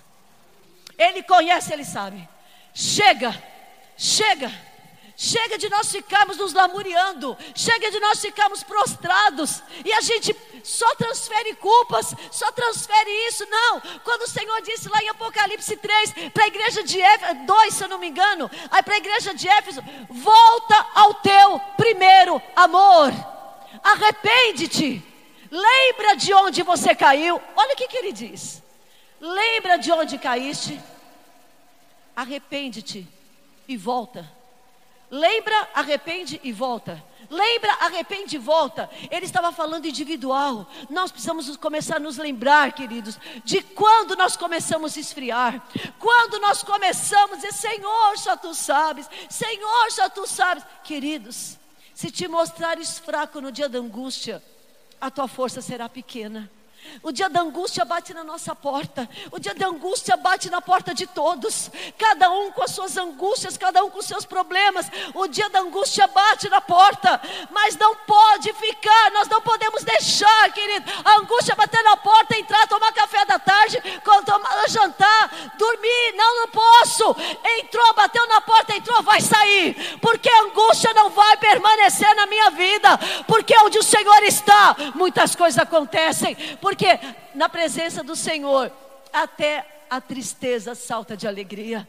Ele 0.98 1.22
conhece, 1.22 1.72
ele 1.72 1.84
sabe. 1.84 2.28
Chega, 2.72 3.34
chega. 3.96 4.52
Chega 5.18 5.56
de 5.56 5.70
nós 5.70 5.90
ficarmos 5.90 6.36
nos 6.36 6.52
lamuriando, 6.52 7.38
chega 7.54 7.90
de 7.90 7.98
nós 7.98 8.20
ficarmos 8.20 8.62
prostrados. 8.62 9.62
E 9.82 9.90
a 9.94 10.02
gente 10.02 10.36
só 10.62 10.94
transfere 10.94 11.54
culpas, 11.54 12.14
só 12.30 12.52
transfere 12.52 13.10
isso. 13.26 13.46
Não, 13.48 13.80
quando 14.04 14.22
o 14.22 14.28
Senhor 14.28 14.60
disse 14.60 14.90
lá 14.90 15.02
em 15.02 15.08
Apocalipse 15.08 15.74
3, 15.74 16.12
para 16.34 16.44
a 16.44 16.48
igreja 16.48 16.82
de 16.82 17.00
Éfeso, 17.00 17.34
2, 17.46 17.74
se 17.74 17.84
eu 17.84 17.88
não 17.88 17.98
me 17.98 18.08
engano, 18.08 18.50
aí 18.70 18.82
para 18.82 18.92
a 18.92 18.98
igreja 18.98 19.32
de 19.32 19.48
Éfeso, 19.48 19.82
volta 20.10 20.86
ao 20.94 21.14
teu 21.14 21.58
primeiro 21.78 22.40
amor, 22.54 23.10
arrepende-te, 23.82 25.02
lembra 25.50 26.14
de 26.14 26.34
onde 26.34 26.62
você 26.62 26.94
caiu. 26.94 27.40
Olha 27.56 27.72
o 27.72 27.76
que, 27.76 27.88
que 27.88 27.96
ele 27.96 28.12
diz: 28.12 28.62
lembra 29.18 29.78
de 29.78 29.90
onde 29.90 30.18
caíste, 30.18 30.78
arrepende-te 32.14 33.08
e 33.66 33.78
volta. 33.78 34.36
Lembra, 35.10 35.68
arrepende 35.74 36.40
e 36.42 36.52
volta. 36.52 37.02
Lembra, 37.30 37.72
arrepende 37.80 38.36
e 38.36 38.38
volta. 38.38 38.90
Ele 39.10 39.24
estava 39.24 39.52
falando 39.52 39.86
individual. 39.86 40.68
Nós 40.90 41.10
precisamos 41.10 41.56
começar 41.56 41.96
a 41.96 42.00
nos 42.00 42.16
lembrar, 42.16 42.72
queridos, 42.72 43.18
de 43.44 43.62
quando 43.62 44.16
nós 44.16 44.36
começamos 44.36 44.96
a 44.96 45.00
esfriar. 45.00 45.62
Quando 45.98 46.40
nós 46.40 46.62
começamos 46.62 47.32
a 47.32 47.36
dizer, 47.36 47.52
Senhor, 47.52 48.18
só 48.18 48.36
tu 48.36 48.54
sabes. 48.54 49.08
Senhor, 49.28 49.92
só 49.92 50.08
tu 50.08 50.26
sabes. 50.26 50.64
Queridos, 50.82 51.56
se 51.94 52.10
te 52.10 52.26
mostrares 52.26 52.98
fraco 52.98 53.40
no 53.40 53.52
dia 53.52 53.68
da 53.68 53.78
angústia, 53.78 54.42
a 55.00 55.10
tua 55.10 55.28
força 55.28 55.60
será 55.60 55.88
pequena. 55.88 56.50
O 57.02 57.12
dia 57.12 57.28
da 57.28 57.40
angústia 57.40 57.84
bate 57.84 58.12
na 58.12 58.24
nossa 58.24 58.54
porta. 58.54 59.08
O 59.30 59.38
dia 59.38 59.54
da 59.54 59.66
angústia 59.66 60.16
bate 60.16 60.50
na 60.50 60.60
porta 60.60 60.94
de 60.94 61.06
todos. 61.06 61.70
Cada 61.98 62.30
um 62.30 62.50
com 62.52 62.62
as 62.62 62.70
suas 62.70 62.96
angústias, 62.96 63.56
cada 63.56 63.84
um 63.84 63.90
com 63.90 63.98
os 63.98 64.06
seus 64.06 64.24
problemas. 64.24 64.86
O 65.14 65.26
dia 65.26 65.48
da 65.50 65.60
angústia 65.60 66.06
bate 66.06 66.48
na 66.48 66.60
porta. 66.60 67.20
Mas 67.50 67.76
não 67.76 67.94
pode 67.96 68.52
ficar, 68.54 69.10
nós 69.12 69.28
não 69.28 69.40
podemos 69.40 69.84
deixar, 69.84 70.52
querido, 70.52 70.90
a 71.04 71.18
angústia 71.18 71.54
bater 71.54 71.82
na 71.82 71.96
porta, 71.96 72.36
entrar, 72.36 72.66
tomar 72.66 72.92
café 72.92 73.24
da 73.24 73.38
tarde, 73.38 73.80
tomar 74.24 74.68
jantar, 74.68 75.30
dormir. 75.56 76.12
Não, 76.16 76.40
não 76.40 76.48
posso. 76.48 77.16
Entrou, 77.60 77.94
bateu 77.94 78.26
na 78.26 78.40
porta, 78.40 78.74
entrou, 78.74 79.02
vai 79.02 79.20
sair. 79.20 79.98
Porque 80.00 80.28
a 80.28 80.42
angústia 80.42 80.92
não 80.94 81.10
vai 81.10 81.36
permanecer 81.36 82.14
na 82.14 82.26
minha 82.26 82.50
vida. 82.50 82.98
Porque 83.26 83.56
onde 83.58 83.78
o 83.78 83.82
Senhor 83.82 84.22
está, 84.24 84.76
muitas 84.94 85.34
coisas 85.34 85.58
acontecem. 85.58 86.34
Porque 86.60 86.75
porque 86.76 87.00
na 87.34 87.48
presença 87.48 88.02
do 88.04 88.14
Senhor, 88.14 88.70
até 89.10 89.64
a 89.88 89.98
tristeza 89.98 90.74
salta 90.74 91.16
de 91.16 91.26
alegria. 91.26 91.88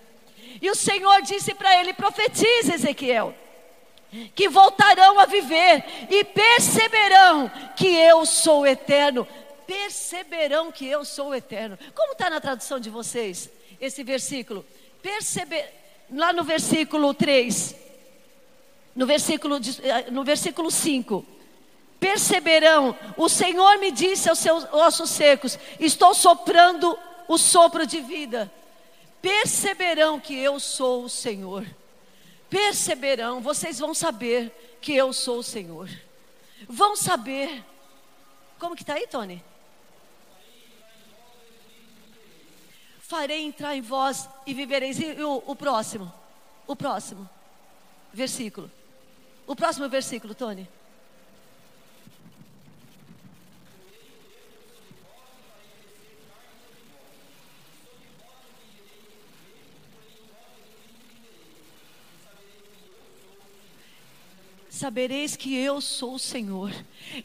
E 0.62 0.72
o 0.72 0.76
Senhor 0.76 1.22
disse 1.22 1.54
para 1.54 1.78
ele: 1.78 1.94
profetize, 1.94 2.74
Ezequiel, 2.74 3.36
que 4.34 4.48
voltarão 4.48 5.20
a 5.20 5.26
viver 5.26 5.84
e 6.10 6.24
perceberão 6.24 7.52
que 7.76 7.88
eu 7.88 8.26
sou 8.26 8.66
eterno. 8.66 9.28
Perceberão 9.68 10.72
que 10.72 10.88
eu 10.88 11.04
sou 11.04 11.36
eterno. 11.36 11.78
Como 11.94 12.14
está 12.14 12.30
na 12.30 12.40
tradução 12.40 12.80
de 12.80 12.90
vocês 12.90 13.50
esse 13.82 14.02
versículo? 14.04 14.66
Perceber, 15.02 15.70
lá 16.10 16.32
no 16.32 16.46
versículo 16.46 17.14
3, 17.14 17.76
no 18.96 19.06
versículo, 19.06 19.58
eh, 19.84 20.10
no 20.10 20.24
versículo 20.24 20.72
5 20.72 21.37
perceberão. 22.00 22.98
O 23.16 23.30
Senhor 23.30 23.78
me 23.78 23.92
disse 23.92 24.30
aos 24.30 24.40
seus 24.40 24.64
ossos 24.72 25.10
secos: 25.10 25.58
Estou 25.80 26.14
soprando 26.14 26.98
o 27.28 27.38
sopro 27.38 27.86
de 27.86 28.02
vida. 28.02 28.52
Perceberão 29.22 30.20
que 30.20 30.38
eu 30.38 30.60
sou 30.60 31.04
o 31.04 31.10
Senhor. 31.10 31.66
Perceberão, 32.50 33.42
vocês 33.42 33.80
vão 33.80 33.94
saber 33.94 34.78
que 34.80 34.96
eu 34.96 35.12
sou 35.12 35.40
o 35.40 35.44
Senhor. 35.44 35.90
Vão 36.68 36.96
saber. 36.96 37.64
Como 38.60 38.76
que 38.76 38.84
está 38.84 38.94
aí, 38.94 39.06
Tony? 39.06 39.44
Farei 43.00 43.44
entrar 43.44 43.76
em 43.76 43.82
vós 43.82 44.30
e 44.46 44.54
vivereis. 44.54 45.00
E 45.00 45.22
o, 45.22 45.44
o 45.46 45.56
próximo? 45.56 46.12
O 46.66 46.76
próximo 46.76 47.30
versículo. 48.14 48.72
O 49.46 49.56
próximo 49.56 49.88
versículo, 49.88 50.34
Tony. 50.34 50.68
Sabereis 64.78 65.36
que 65.36 65.58
eu 65.58 65.82
sou 65.82 66.14
o 66.14 66.20
Senhor. 66.20 66.72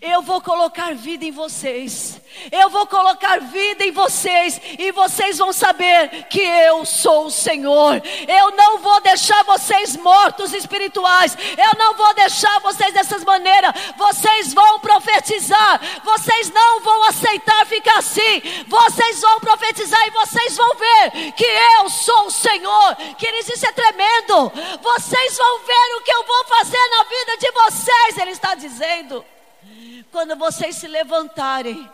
Eu 0.00 0.22
vou 0.22 0.40
colocar 0.40 0.94
vida 0.94 1.24
em 1.24 1.30
vocês. 1.30 2.20
Eu 2.50 2.70
vou 2.70 2.86
colocar 2.86 3.40
vida 3.40 3.84
em 3.84 3.90
vocês 3.90 4.60
e 4.78 4.90
vocês 4.92 5.38
vão 5.38 5.52
saber 5.52 6.26
que 6.30 6.40
eu 6.40 6.84
sou 6.86 7.26
o 7.26 7.30
Senhor. 7.30 8.02
Eu 8.26 8.52
não 8.52 8.78
vou 8.78 9.00
deixar 9.02 9.44
vocês 9.44 9.96
mortos 9.96 10.54
espirituais. 10.54 11.36
Eu 11.58 11.78
não 11.78 11.94
vou 11.94 12.14
deixar 12.14 12.58
vocês 12.60 12.94
dessa 13.12 13.24
maneira. 13.24 13.72
Vocês 13.96 14.52
vão 14.52 14.80
profetizar. 14.80 15.80
Vocês 16.02 16.50
não 16.50 16.80
vão 16.80 17.04
aceitar 17.04 17.66
ficar 17.66 17.98
assim. 17.98 18.42
Vocês 18.66 19.20
vão 19.20 19.40
profetizar 19.40 20.00
e 20.06 20.10
vocês 20.10 20.56
vão 20.56 20.74
ver 20.74 21.32
que 21.32 21.44
eu 21.44 21.90
sou 21.90 22.26
o 22.26 22.30
Senhor. 22.30 22.96
Queridos, 23.18 23.48
isso 23.48 23.66
é 23.66 23.72
tremendo. 23.72 24.52
Vocês 24.82 25.36
vão 25.36 25.58
ver 25.60 25.96
o 25.96 26.02
que 26.02 26.12
eu 26.12 26.24
vou 26.24 26.44
fazer 26.44 26.88
na 26.88 27.04
vida 27.04 27.36
de 27.38 27.50
vocês, 27.52 28.18
Ele 28.18 28.30
está 28.30 28.54
dizendo. 28.54 29.24
Quando 30.10 30.36
vocês 30.36 30.76
se 30.76 30.88
levantarem, 30.88 31.88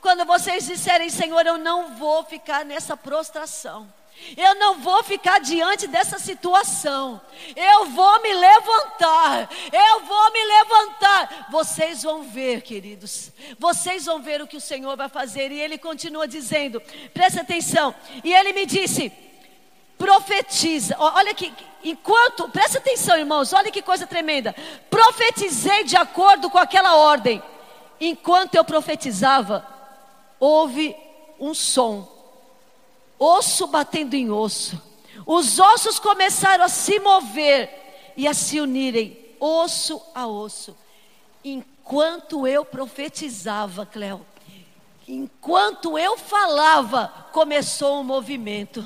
quando 0.00 0.24
vocês 0.24 0.66
disserem, 0.66 1.10
Senhor, 1.10 1.44
eu 1.46 1.58
não 1.58 1.94
vou 1.96 2.24
ficar 2.24 2.64
nessa 2.64 2.96
prostração. 2.96 3.92
Eu 4.36 4.54
não 4.56 4.78
vou 4.80 5.02
ficar 5.04 5.38
diante 5.40 5.86
dessa 5.86 6.18
situação. 6.18 7.20
Eu 7.54 7.86
vou 7.86 8.22
me 8.22 8.32
levantar. 8.32 9.48
Eu 9.72 10.00
vou 10.04 10.32
me 10.32 10.44
levantar. 10.44 11.48
Vocês 11.50 12.02
vão 12.02 12.22
ver, 12.22 12.62
queridos. 12.62 13.30
Vocês 13.58 14.06
vão 14.06 14.20
ver 14.20 14.40
o 14.40 14.46
que 14.46 14.56
o 14.56 14.60
Senhor 14.60 14.96
vai 14.96 15.08
fazer. 15.08 15.52
E 15.52 15.60
ele 15.60 15.78
continua 15.78 16.26
dizendo: 16.26 16.80
presta 17.12 17.42
atenção. 17.42 17.94
E 18.24 18.32
ele 18.32 18.52
me 18.52 18.66
disse: 18.66 19.12
profetiza. 19.98 20.96
Olha 20.98 21.34
que 21.34 21.52
enquanto, 21.84 22.48
presta 22.48 22.78
atenção, 22.78 23.16
irmãos, 23.16 23.52
olha 23.52 23.70
que 23.70 23.82
coisa 23.82 24.06
tremenda. 24.06 24.54
Profetizei 24.90 25.84
de 25.84 25.96
acordo 25.96 26.50
com 26.50 26.58
aquela 26.58 26.96
ordem. 26.96 27.42
Enquanto 28.00 28.54
eu 28.54 28.64
profetizava, 28.64 29.66
houve 30.38 30.94
um 31.38 31.54
som, 31.54 32.15
osso 33.18 33.66
batendo 33.66 34.14
em 34.14 34.30
osso. 34.30 34.80
Os 35.24 35.58
ossos 35.58 35.98
começaram 35.98 36.64
a 36.64 36.68
se 36.68 36.98
mover 37.00 38.12
e 38.16 38.28
a 38.28 38.34
se 38.34 38.60
unirem 38.60 39.18
osso 39.40 40.00
a 40.14 40.26
osso. 40.26 40.76
Enquanto 41.44 42.46
eu 42.46 42.64
profetizava, 42.64 43.86
Cléo, 43.86 44.24
enquanto 45.06 45.98
eu 45.98 46.16
falava, 46.18 47.08
começou 47.32 48.00
um 48.00 48.04
movimento. 48.04 48.84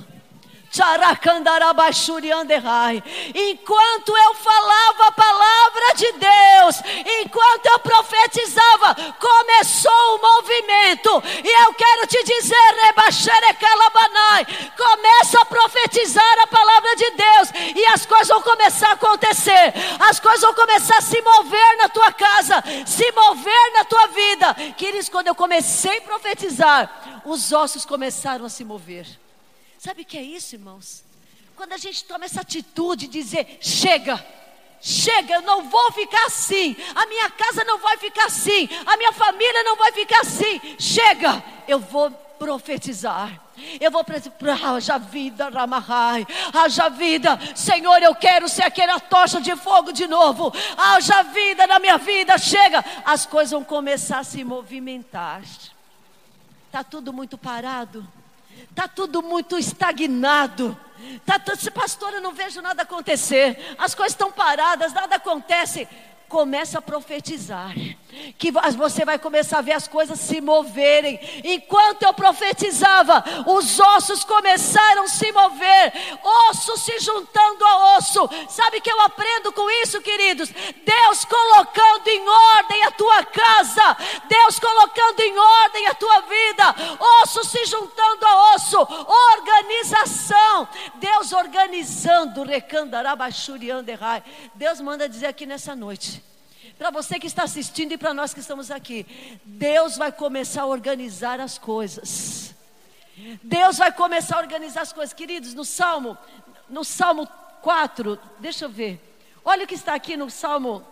Enquanto 3.35 4.17
eu 4.17 4.35
falava 4.35 5.07
a 5.09 5.13
palavra 5.13 5.95
de 5.97 6.13
Deus, 6.13 6.77
enquanto 7.21 7.67
eu 7.67 7.79
profetizava, 7.81 8.95
começou 9.19 10.15
o 10.15 10.23
movimento. 10.23 11.23
E 11.45 11.65
eu 11.65 11.75
quero 11.75 12.07
te 12.07 12.23
dizer, 12.23 12.57
começa 14.77 15.41
a 15.41 15.45
profetizar 15.45 16.39
a 16.41 16.47
palavra 16.47 16.95
de 16.95 17.11
Deus, 17.11 17.49
e 17.75 17.85
as 17.87 18.07
coisas 18.07 18.29
vão 18.29 18.43
começar 18.43 18.91
a 18.91 18.93
acontecer, 18.93 19.75
as 19.99 20.21
coisas 20.21 20.41
vão 20.41 20.55
começar 20.55 20.99
a 20.99 21.03
se 21.03 21.21
mover 21.21 21.77
na 21.79 21.89
tua 21.89 22.13
casa, 22.13 22.63
se 22.87 23.11
mover 23.13 23.73
na 23.75 23.85
tua 23.85 24.07
vida. 24.07 24.55
Queridos, 24.77 25.09
quando 25.09 25.27
eu 25.27 25.35
comecei 25.35 25.99
a 25.99 26.03
profetizar, 26.03 27.23
os 27.25 27.53
ossos 27.53 27.85
começaram 27.85 28.45
a 28.45 28.49
se 28.49 28.65
mover. 28.65 29.20
Sabe 29.81 30.03
o 30.03 30.05
que 30.05 30.19
é 30.19 30.23
isso, 30.23 30.57
irmãos? 30.57 31.03
Quando 31.57 31.73
a 31.73 31.79
gente 31.79 32.05
toma 32.05 32.27
essa 32.27 32.43
atitude 32.43 33.07
de 33.07 33.12
dizer: 33.19 33.57
chega, 33.62 34.23
chega, 34.79 35.37
eu 35.37 35.40
não 35.40 35.71
vou 35.71 35.90
ficar 35.93 36.27
assim, 36.27 36.77
a 36.95 37.07
minha 37.07 37.31
casa 37.31 37.64
não 37.64 37.79
vai 37.79 37.97
ficar 37.97 38.27
assim, 38.27 38.69
a 38.85 38.95
minha 38.99 39.11
família 39.14 39.62
não 39.62 39.77
vai 39.77 39.90
ficar 39.93 40.21
assim, 40.21 40.61
chega, 40.79 41.43
eu 41.66 41.79
vou 41.79 42.11
profetizar. 42.11 43.40
Eu 43.81 43.90
vou 43.90 44.05
para 44.05 44.19
haja 44.77 44.99
vida, 44.99 45.49
Ramahai, 45.49 46.27
haja 46.53 46.90
vida, 46.90 47.38
Senhor, 47.57 48.03
eu 48.03 48.14
quero 48.14 48.51
ser 48.51 48.64
aquela 48.64 49.01
tocha 49.01 49.40
de 49.40 49.57
fogo 49.57 49.93
de 49.93 50.07
novo, 50.07 50.53
haja 50.77 51.23
vida 51.23 51.66
na 51.66 51.79
minha 51.79 51.97
vida, 51.97 52.37
chega, 52.37 52.85
as 53.03 53.25
coisas 53.25 53.53
vão 53.53 53.64
começar 53.64 54.19
a 54.19 54.25
se 54.25 54.45
movimentar. 54.45 55.40
Está 56.66 56.85
tudo 56.85 57.14
muito 57.14 57.38
parado. 57.38 58.07
Está 58.81 58.88
tudo 58.88 59.23
muito 59.23 59.59
estagnado. 59.59 60.75
Tá, 61.27 61.38
pastor, 61.75 62.14
eu 62.14 62.21
não 62.23 62.33
vejo 62.33 62.62
nada 62.62 62.81
acontecer. 62.81 63.77
As 63.77 63.95
coisas 63.95 64.14
estão 64.14 64.33
paradas, 64.33 64.95
nada 64.95 65.16
acontece 65.16 65.87
começa 66.31 66.79
a 66.79 66.83
profetizar, 66.83 67.75
que 68.38 68.53
você 68.53 69.05
vai 69.05 69.19
começar 69.19 69.59
a 69.59 69.62
ver 69.62 69.73
as 69.73 69.88
coisas 69.88 70.19
se 70.21 70.40
moverem. 70.40 71.19
Enquanto 71.43 72.05
eu 72.05 72.14
profetizava, 72.14 73.25
os 73.47 73.81
ossos 73.81 74.23
começaram 74.23 75.03
a 75.03 75.09
se 75.09 75.33
mover, 75.33 75.93
osso 76.49 76.77
se 76.79 77.01
juntando 77.01 77.64
a 77.64 77.97
osso. 77.97 78.31
Sabe 78.49 78.81
que 78.81 78.90
eu 78.90 79.01
aprendo 79.01 79.53
com 79.53 79.69
isso, 79.83 80.01
queridos? 80.01 80.51
Deus 80.51 81.25
colocando 81.25 82.07
em 82.07 82.29
ordem 82.29 82.85
a 82.85 82.93
tua 82.93 83.25
casa, 83.25 83.97
Deus 84.29 84.61
colocando 84.61 85.21
em 85.21 85.37
ordem 85.37 85.87
a 85.88 85.95
tua 85.95 86.21
vida, 86.21 86.75
osso 87.23 87.43
se 87.45 87.66
juntando 87.66 88.25
a 88.25 88.55
osso, 88.55 88.79
organização, 89.35 90.69
Deus 90.95 91.33
organizando, 91.33 92.45
recandarabachurianderai. 92.45 94.23
Deus 94.55 94.81
manda 94.81 95.09
dizer 95.09 95.27
aqui 95.27 95.45
nessa 95.45 95.75
noite 95.75 96.20
para 96.81 96.90
você 96.90 97.19
que 97.19 97.27
está 97.27 97.43
assistindo 97.43 97.93
e 97.93 97.99
para 97.99 98.14
nós 98.14 98.33
que 98.33 98.40
estamos 98.40 98.71
aqui. 98.71 99.07
Deus 99.45 99.99
vai 99.99 100.11
começar 100.11 100.62
a 100.62 100.66
organizar 100.66 101.38
as 101.38 101.59
coisas. 101.59 102.55
Deus 103.43 103.77
vai 103.77 103.93
começar 103.93 104.37
a 104.37 104.38
organizar 104.38 104.81
as 104.81 104.90
coisas, 104.90 105.12
queridos, 105.12 105.53
no 105.53 105.62
Salmo, 105.62 106.16
no 106.71 106.83
Salmo 106.83 107.29
4, 107.61 108.19
deixa 108.38 108.64
eu 108.64 108.71
ver. 108.71 108.99
Olha 109.45 109.64
o 109.64 109.66
que 109.66 109.75
está 109.75 109.93
aqui 109.93 110.16
no 110.16 110.31
Salmo, 110.31 110.83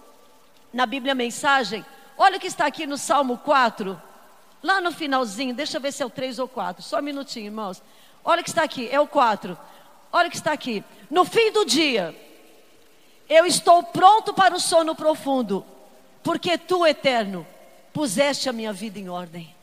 na 0.75 0.85
Bíblia 0.85 1.15
Mensagem. 1.15 1.83
Olha 2.19 2.37
o 2.37 2.41
que 2.41 2.49
está 2.49 2.67
aqui 2.67 2.87
no 2.87 2.99
Salmo 2.99 3.39
4. 3.39 3.99
Lá 4.63 4.83
no 4.83 4.93
finalzinho, 4.93 5.55
deixa 5.55 5.79
eu 5.79 5.81
ver 5.81 5.93
se 5.93 6.03
é 6.03 6.07
o 6.07 6.11
3 6.11 6.39
ou 6.39 6.47
4. 6.47 6.83
Só 6.83 6.99
um 6.99 7.03
minutinho, 7.03 7.47
irmãos. 7.47 7.83
Olha 8.23 8.43
o 8.43 8.45
que 8.45 8.51
está 8.51 8.63
aqui, 8.63 8.91
é 8.93 9.01
o 9.01 9.07
4. 9.07 9.59
Olha 10.13 10.29
o 10.29 10.31
que 10.31 10.37
está 10.37 10.53
aqui. 10.53 10.85
No 11.11 11.25
fim 11.25 11.51
do 11.51 11.65
dia, 11.65 12.15
eu 13.27 13.47
estou 13.47 13.83
pronto 13.85 14.35
para 14.35 14.55
o 14.55 14.61
sono 14.61 14.95
profundo 14.95 15.65
porque 16.29 16.59
tu, 16.59 16.85
eterno, 16.85 17.47
puseste 17.91 18.51
a 18.51 18.53
minha 18.53 18.71
vida 18.71 18.99
em 18.99 19.09
ordem. 19.09 19.57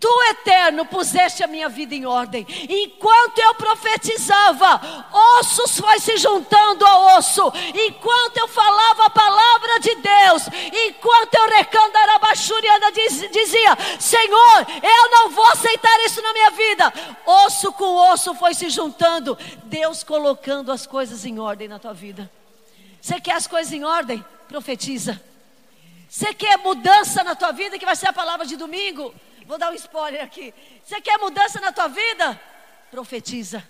Tu, 0.00 0.08
eterno, 0.30 0.84
puseste 0.84 1.44
a 1.44 1.46
minha 1.46 1.68
vida 1.68 1.94
em 1.94 2.04
ordem. 2.04 2.44
Enquanto 2.68 3.38
eu 3.38 3.54
profetizava, 3.54 4.80
ossos 5.38 5.78
foi 5.78 6.00
se 6.00 6.16
juntando 6.16 6.84
a 6.84 7.16
osso. 7.16 7.52
Enquanto 7.72 8.36
eu 8.38 8.48
falava 8.48 9.06
a 9.06 9.10
palavra 9.10 9.78
de 9.78 9.94
Deus, 9.94 10.42
enquanto 10.88 11.36
eu 11.36 11.48
recandarabachuriana 11.48 12.90
dizia: 12.90 13.78
Senhor, 14.00 14.66
eu 14.82 15.10
não 15.12 15.30
vou 15.30 15.46
aceitar 15.52 16.00
isso 16.00 16.20
na 16.20 16.32
minha 16.32 16.50
vida. 16.50 16.92
Osso 17.24 17.72
com 17.74 17.94
osso 18.10 18.34
foi 18.34 18.54
se 18.54 18.68
juntando. 18.70 19.38
Deus 19.66 20.02
colocando 20.02 20.72
as 20.72 20.84
coisas 20.84 21.24
em 21.24 21.38
ordem 21.38 21.68
na 21.68 21.78
tua 21.78 21.94
vida. 21.94 22.28
Você 23.00 23.20
quer 23.20 23.34
as 23.34 23.46
coisas 23.46 23.72
em 23.72 23.84
ordem? 23.84 24.24
Profetiza. 24.48 25.22
Você 26.14 26.32
quer 26.32 26.58
mudança 26.58 27.24
na 27.24 27.34
tua 27.34 27.50
vida, 27.50 27.76
que 27.76 27.84
vai 27.84 27.96
ser 27.96 28.06
a 28.06 28.12
palavra 28.12 28.46
de 28.46 28.56
domingo? 28.56 29.12
Vou 29.46 29.58
dar 29.58 29.72
um 29.72 29.74
spoiler 29.74 30.22
aqui. 30.22 30.54
Você 30.80 31.00
quer 31.00 31.18
mudança 31.18 31.60
na 31.60 31.72
tua 31.72 31.88
vida? 31.88 32.40
Profetiza. 32.88 33.68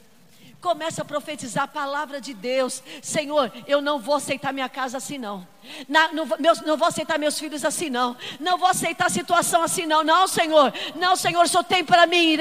Começa 0.64 1.02
a 1.02 1.04
profetizar 1.04 1.64
a 1.64 1.68
palavra 1.68 2.22
de 2.22 2.32
Deus. 2.32 2.82
Senhor, 3.02 3.52
eu 3.66 3.82
não 3.82 3.98
vou 3.98 4.14
aceitar 4.14 4.50
minha 4.50 4.66
casa 4.66 4.96
assim 4.96 5.18
não. 5.18 5.46
Na, 5.86 6.10
não, 6.10 6.26
meus, 6.38 6.62
não 6.62 6.74
vou 6.74 6.88
aceitar 6.88 7.18
meus 7.18 7.38
filhos 7.38 7.66
assim 7.66 7.90
não. 7.90 8.16
Não 8.40 8.56
vou 8.56 8.68
aceitar 8.68 9.08
a 9.08 9.10
situação 9.10 9.62
assim 9.62 9.84
não. 9.84 10.02
Não, 10.02 10.26
Senhor. 10.26 10.72
Não, 10.96 11.16
Senhor, 11.16 11.46
só 11.48 11.62
tem 11.62 11.84
para 11.84 12.06
mim 12.06 12.38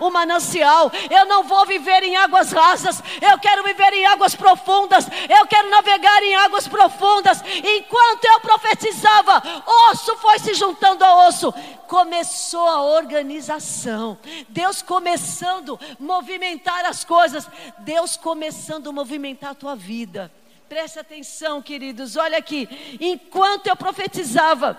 um 0.00 0.10
manancial. 0.10 0.92
Eu 1.10 1.26
não 1.26 1.42
vou 1.42 1.66
viver 1.66 2.04
em 2.04 2.14
águas 2.14 2.52
rasas. 2.52 3.02
Eu 3.20 3.36
quero 3.40 3.64
viver 3.64 3.92
em 3.94 4.06
águas 4.06 4.36
profundas. 4.36 5.08
Eu 5.28 5.44
quero 5.48 5.70
navegar 5.70 6.22
em 6.22 6.36
águas 6.36 6.68
profundas. 6.68 7.42
Enquanto 7.42 8.26
eu 8.26 8.38
profetizava, 8.38 9.42
osso 9.90 10.16
foi 10.18 10.38
se 10.38 10.54
juntando 10.54 11.04
a 11.04 11.26
osso 11.26 11.52
começou 11.88 12.68
a 12.68 12.82
organização, 12.82 14.18
Deus 14.50 14.82
começando 14.82 15.80
a 15.80 16.02
movimentar 16.02 16.84
as 16.84 17.02
coisas, 17.08 17.48
Deus 17.78 18.18
começando 18.18 18.90
a 18.90 18.92
movimentar 18.92 19.52
a 19.52 19.54
tua 19.54 19.74
vida. 19.74 20.30
Preste 20.68 20.98
atenção, 20.98 21.62
queridos, 21.62 22.16
olha 22.16 22.36
aqui. 22.36 22.68
Enquanto 23.00 23.66
eu 23.66 23.74
profetizava, 23.74 24.78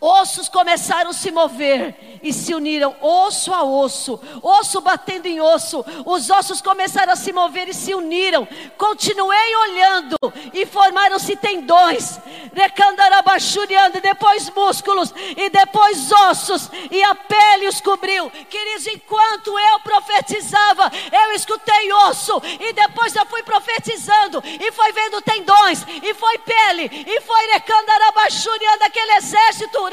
Ossos 0.00 0.50
começaram 0.50 1.10
a 1.10 1.14
se 1.14 1.30
mover 1.30 2.18
e 2.22 2.30
se 2.30 2.54
uniram, 2.54 2.94
osso 3.00 3.54
a 3.54 3.62
osso, 3.64 4.20
osso 4.42 4.80
batendo 4.82 5.24
em 5.24 5.40
osso. 5.40 5.82
Os 6.04 6.28
ossos 6.28 6.60
começaram 6.60 7.14
a 7.14 7.16
se 7.16 7.32
mover 7.32 7.68
e 7.68 7.74
se 7.74 7.94
uniram. 7.94 8.46
Continuei 8.76 9.56
olhando 9.56 10.16
e 10.52 10.66
formaram-se 10.66 11.34
tendões, 11.36 12.20
recandarabaxuriando, 12.54 14.00
depois 14.00 14.50
músculos 14.50 15.12
e 15.36 15.50
depois 15.50 16.10
ossos, 16.12 16.70
e 16.90 17.02
a 17.02 17.14
pele 17.14 17.68
os 17.68 17.80
cobriu. 17.80 18.30
Queridos, 18.30 18.86
enquanto 18.86 19.58
eu 19.58 19.80
profetizava, 19.80 20.90
eu 21.12 21.32
escutei 21.32 21.92
osso, 21.92 22.40
e 22.60 22.72
depois 22.72 23.14
eu 23.14 23.26
fui 23.26 23.42
profetizando, 23.42 24.42
e 24.44 24.72
foi 24.72 24.92
vendo 24.92 25.20
tendões, 25.22 25.84
e 26.02 26.14
foi 26.14 26.38
pele, 26.38 26.90
e 27.06 27.20
foi 27.20 27.46
recandarabaxuriando 27.52 28.84
aquele 28.84 29.12
exército 29.14 29.84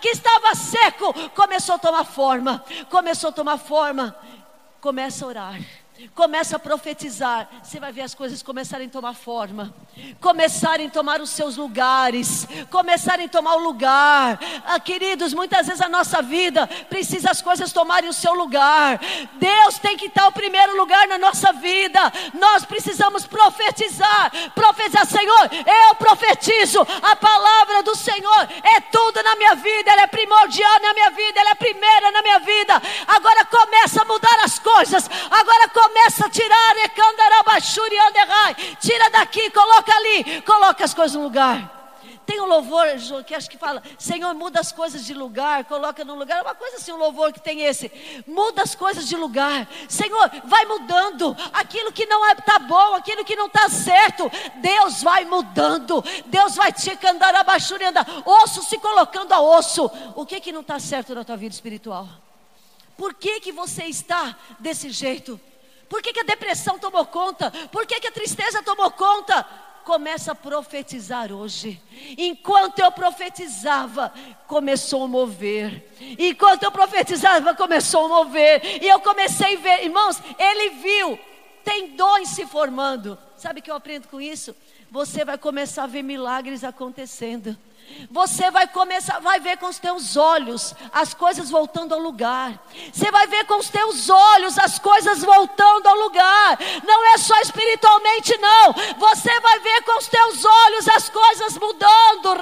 que 0.00 0.08
estava 0.08 0.54
seco, 0.54 1.12
começou 1.30 1.76
a 1.76 1.78
tomar 1.78 2.04
forma, 2.04 2.64
começou 2.90 3.30
a 3.30 3.32
tomar 3.32 3.58
forma, 3.58 4.16
começa 4.80 5.24
a 5.24 5.28
orar. 5.28 5.81
Começa 6.14 6.56
a 6.56 6.58
profetizar, 6.58 7.48
você 7.62 7.78
vai 7.78 7.92
ver 7.92 8.00
as 8.00 8.14
coisas 8.14 8.42
começarem 8.42 8.86
a 8.86 8.90
tomar 8.90 9.14
forma, 9.14 9.72
começarem 10.20 10.86
a 10.88 10.90
tomar 10.90 11.20
os 11.20 11.30
seus 11.30 11.56
lugares, 11.56 12.46
começarem 12.70 13.26
a 13.26 13.28
tomar 13.28 13.54
o 13.56 13.62
lugar. 13.62 14.40
Ah, 14.64 14.80
queridos, 14.80 15.34
muitas 15.34 15.66
vezes 15.66 15.82
a 15.82 15.88
nossa 15.88 16.20
vida 16.22 16.66
precisa 16.88 17.30
as 17.30 17.40
coisas 17.40 17.72
tomarem 17.72 18.08
o 18.08 18.12
seu 18.12 18.34
lugar. 18.34 19.00
Deus 19.34 19.78
tem 19.78 19.96
que 19.96 20.06
estar 20.06 20.26
o 20.26 20.32
primeiro 20.32 20.76
lugar 20.76 21.06
na 21.06 21.18
nossa 21.18 21.52
vida. 21.52 22.00
Nós 22.34 22.64
precisamos 22.64 23.26
profetizar, 23.26 24.32
profetizar, 24.54 25.06
Senhor, 25.06 25.50
eu 25.52 25.94
profetizo 25.96 26.80
a 26.80 27.14
palavra 27.14 27.82
do 27.82 27.94
Senhor 27.94 28.48
é 28.64 28.80
tudo 28.80 29.22
na 29.22 29.36
minha 29.36 29.54
vida, 29.54 29.92
ela 29.92 30.02
é 30.02 30.06
primordial 30.06 30.80
na 30.80 30.94
minha 30.94 31.10
vida, 31.10 31.38
ela 31.38 31.50
é 31.50 31.54
primeira 31.54 32.10
na 32.10 32.22
minha 32.22 32.38
vida. 32.40 32.82
Agora 33.06 33.44
começa 33.44 34.02
a 34.02 34.04
mudar 34.06 34.40
as 34.42 34.58
coisas. 34.58 35.08
Agora 35.30 35.68
começa 35.68 35.81
começa 35.82 36.26
a 36.26 36.30
tirar, 36.30 36.74
tira 38.80 39.10
daqui, 39.10 39.50
coloca 39.50 39.92
ali, 39.92 40.42
coloca 40.42 40.84
as 40.84 40.94
coisas 40.94 41.16
no 41.16 41.24
lugar. 41.24 41.80
Tem 42.24 42.40
um 42.40 42.46
louvor 42.46 42.86
que 43.26 43.34
acho 43.34 43.50
que 43.50 43.58
fala, 43.58 43.82
Senhor, 43.98 44.32
muda 44.32 44.60
as 44.60 44.70
coisas 44.70 45.04
de 45.04 45.12
lugar, 45.12 45.64
coloca 45.64 46.04
no 46.04 46.14
lugar. 46.14 46.42
Uma 46.42 46.54
coisa 46.54 46.76
assim, 46.76 46.92
um 46.92 46.96
louvor 46.96 47.32
que 47.32 47.40
tem 47.40 47.62
esse. 47.62 47.90
Muda 48.28 48.62
as 48.62 48.76
coisas 48.76 49.08
de 49.08 49.16
lugar. 49.16 49.68
Senhor, 49.88 50.30
vai 50.44 50.64
mudando 50.64 51.36
aquilo 51.52 51.90
que 51.90 52.06
não 52.06 52.24
está 52.30 52.54
é, 52.54 52.58
bom, 52.60 52.94
aquilo 52.94 53.24
que 53.24 53.34
não 53.34 53.46
está 53.46 53.68
certo. 53.68 54.30
Deus 54.56 55.02
vai 55.02 55.24
mudando. 55.24 56.02
Deus 56.26 56.54
vai 56.54 56.72
te 56.72 56.96
andar 57.06 57.34
abaixo 57.34 57.76
e 57.80 57.84
andar. 57.84 58.06
Osso 58.24 58.62
se 58.62 58.78
colocando 58.78 59.32
a 59.32 59.40
osso. 59.40 59.90
O 60.14 60.24
que 60.24 60.40
que 60.40 60.52
não 60.52 60.60
está 60.60 60.78
certo 60.78 61.16
na 61.16 61.24
tua 61.24 61.36
vida 61.36 61.54
espiritual? 61.54 62.08
Por 62.96 63.14
que, 63.14 63.40
que 63.40 63.50
você 63.50 63.84
está 63.86 64.36
desse 64.60 64.90
jeito? 64.90 65.40
Por 65.92 66.00
que, 66.00 66.10
que 66.10 66.20
a 66.20 66.24
depressão 66.24 66.78
tomou 66.78 67.04
conta? 67.04 67.50
Por 67.70 67.86
que, 67.86 68.00
que 68.00 68.06
a 68.06 68.12
tristeza 68.12 68.62
tomou 68.62 68.90
conta? 68.92 69.46
começa 69.84 70.30
a 70.30 70.34
profetizar 70.34 71.32
hoje. 71.32 71.82
Enquanto 72.16 72.78
eu 72.78 72.90
profetizava, 72.92 74.14
começou 74.46 75.02
a 75.04 75.08
mover. 75.08 75.84
Enquanto 76.18 76.62
eu 76.62 76.70
profetizava, 76.70 77.52
começou 77.54 78.04
a 78.04 78.08
mover. 78.08 78.80
E 78.80 78.88
eu 78.88 79.00
comecei 79.00 79.56
a 79.56 79.60
ver, 79.60 79.82
irmãos, 79.82 80.22
ele 80.38 80.70
viu 80.70 81.18
tendões 81.64 82.28
se 82.28 82.46
formando. 82.46 83.18
Sabe 83.36 83.58
o 83.58 83.62
que 83.62 83.70
eu 83.70 83.74
aprendo 83.74 84.06
com 84.06 84.20
isso? 84.20 84.54
Você 84.88 85.24
vai 85.24 85.36
começar 85.36 85.82
a 85.82 85.88
ver 85.88 86.02
milagres 86.02 86.62
acontecendo. 86.62 87.58
Você 88.10 88.50
vai 88.50 88.66
começar, 88.66 89.20
vai 89.20 89.40
ver 89.40 89.56
com 89.56 89.66
os 89.66 89.78
teus 89.78 90.16
olhos 90.16 90.74
as 90.92 91.14
coisas 91.14 91.50
voltando 91.50 91.94
ao 91.94 92.00
lugar. 92.00 92.58
Você 92.92 93.10
vai 93.10 93.26
ver 93.26 93.44
com 93.44 93.58
os 93.58 93.68
teus 93.68 94.08
olhos 94.10 94.58
as 94.58 94.78
coisas 94.78 95.22
voltando 95.22 95.86
ao 95.86 95.96
lugar. 95.96 96.58
Não 96.84 97.14
é 97.14 97.18
só 97.18 97.38
espiritualmente, 97.40 98.36
não. 98.38 98.72
Você 98.98 99.40
vai 99.40 99.60
ver 99.60 99.82
com 99.82 99.98
os 99.98 100.08
teus 100.08 100.44
olhos 100.44 100.88
as 100.88 101.08
coisas 101.08 101.56
mudando. 101.58 102.32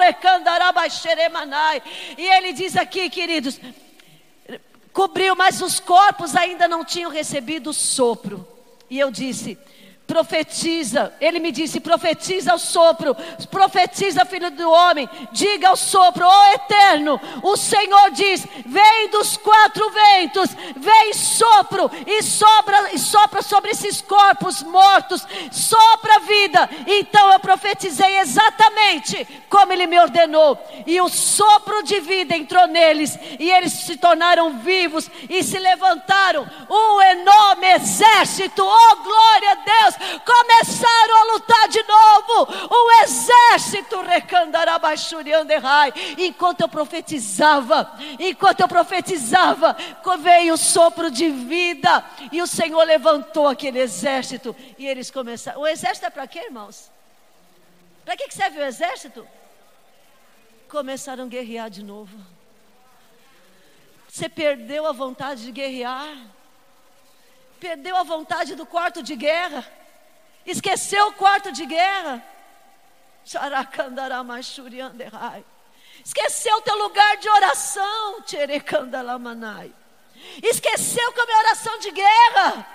E 2.17 2.27
ele 2.27 2.53
diz 2.53 2.77
aqui, 2.77 3.09
queridos, 3.11 3.61
cobriu, 4.93 5.37
mas 5.37 5.61
os 5.61 5.79
corpos 5.81 6.35
ainda 6.35 6.67
não 6.67 6.85
tinham 6.85 7.11
recebido 7.11 7.73
sopro. 7.73 8.47
E 8.89 8.99
eu 8.99 9.11
disse: 9.11 9.59
profetiza. 10.11 11.13
Ele 11.21 11.39
me 11.39 11.53
disse: 11.53 11.79
profetiza 11.79 12.51
ao 12.51 12.59
sopro, 12.59 13.17
profetiza, 13.49 14.25
filho 14.25 14.51
do 14.51 14.69
homem, 14.69 15.09
diga 15.31 15.69
ao 15.69 15.77
sopro, 15.77 16.27
ó 16.27 16.53
eterno, 16.55 17.21
o 17.45 17.57
Senhor 17.57 18.11
diz: 18.11 18.45
vem 18.67 19.09
dos 19.11 19.37
quatro 19.37 19.89
ventos, 19.91 20.51
vem 20.77 21.13
sopro 21.15 21.89
e 22.05 22.23
sobra 22.25 22.93
e 22.93 22.99
sopra 22.99 23.41
sobre 23.41 23.71
esses 23.71 24.01
corpos 24.01 24.65
mortos, 24.65 25.25
sopra 25.53 26.19
vida. 26.21 26.69
Então 26.89 27.31
eu 27.33 27.39
profetizei 27.39 28.19
exatamente 28.19 29.25
como 29.49 29.73
ele 29.73 29.87
me 29.87 30.01
ordenou, 30.01 30.59
e 30.87 31.01
o 31.01 31.09
sopro 31.09 31.85
de 31.85 32.01
vida 32.01 32.37
entrou 32.37 32.67
neles, 32.67 33.17
e 33.39 33.49
eles 33.49 33.73
se 33.73 33.97
tornaram 33.97 34.59
vivos 34.59 35.09
e 35.29 35.45
se 35.45 35.59
levantaram 35.59 36.49
um 36.69 37.01
enorme 37.01 37.67
exército. 37.75 38.65
Oh 38.65 38.97
glória 38.97 39.53
a 39.53 39.55
Deus! 39.55 40.00
Começaram 40.25 41.17
a 41.17 41.33
lutar 41.33 41.69
de 41.69 41.83
novo. 41.83 42.49
O 42.71 43.03
exército 43.03 44.01
recandarabaixurianderrai. 44.01 45.93
Enquanto 46.19 46.63
eu 46.63 46.69
profetizava, 46.69 47.93
enquanto 48.19 48.61
eu 48.61 48.69
profetizava, 48.69 49.77
veio 50.19 50.55
o 50.55 50.59
sopro 50.59 51.11
de 51.11 51.29
vida. 51.29 52.05
E 52.33 52.43
o 52.43 52.47
Senhor 52.47 52.83
levantou 52.85 53.49
aquele 53.49 53.79
exército. 53.79 54.55
E 54.79 54.87
eles 54.87 55.11
começaram. 55.11 55.61
O 55.61 55.67
exército 55.67 56.07
é 56.07 56.11
para 56.11 56.27
quê, 56.27 56.41
irmãos? 56.41 56.91
Para 58.05 58.17
que 58.17 58.31
serve 58.35 58.61
o 58.61 58.65
exército? 58.65 59.27
Começaram 60.69 61.25
a 61.25 61.29
guerrear 61.29 61.71
de 61.71 61.83
novo. 61.83 62.17
Você 64.09 64.29
perdeu 64.29 64.87
a 64.87 64.93
vontade 64.93 65.45
de 65.45 65.53
guerrear 65.53 66.17
perdeu 67.61 67.95
a 67.95 68.03
vontade 68.03 68.55
do 68.57 68.65
quarto 68.65 69.03
de 69.03 69.15
guerra. 69.15 69.65
Esqueceu 70.47 71.09
o 71.09 71.13
quarto 71.13 71.53
de 71.53 71.67
guerra. 71.67 72.25
Esqueceu 76.05 76.57
o 76.57 76.63
teu 76.63 76.77
lugar 76.77 77.17
de 77.19 77.29
oração. 77.29 78.23
Esqueceu 80.43 81.13
que 81.13 81.21
a 81.21 81.27
minha 81.27 81.39
oração 81.39 81.79
de 81.79 81.91
guerra. 81.91 82.67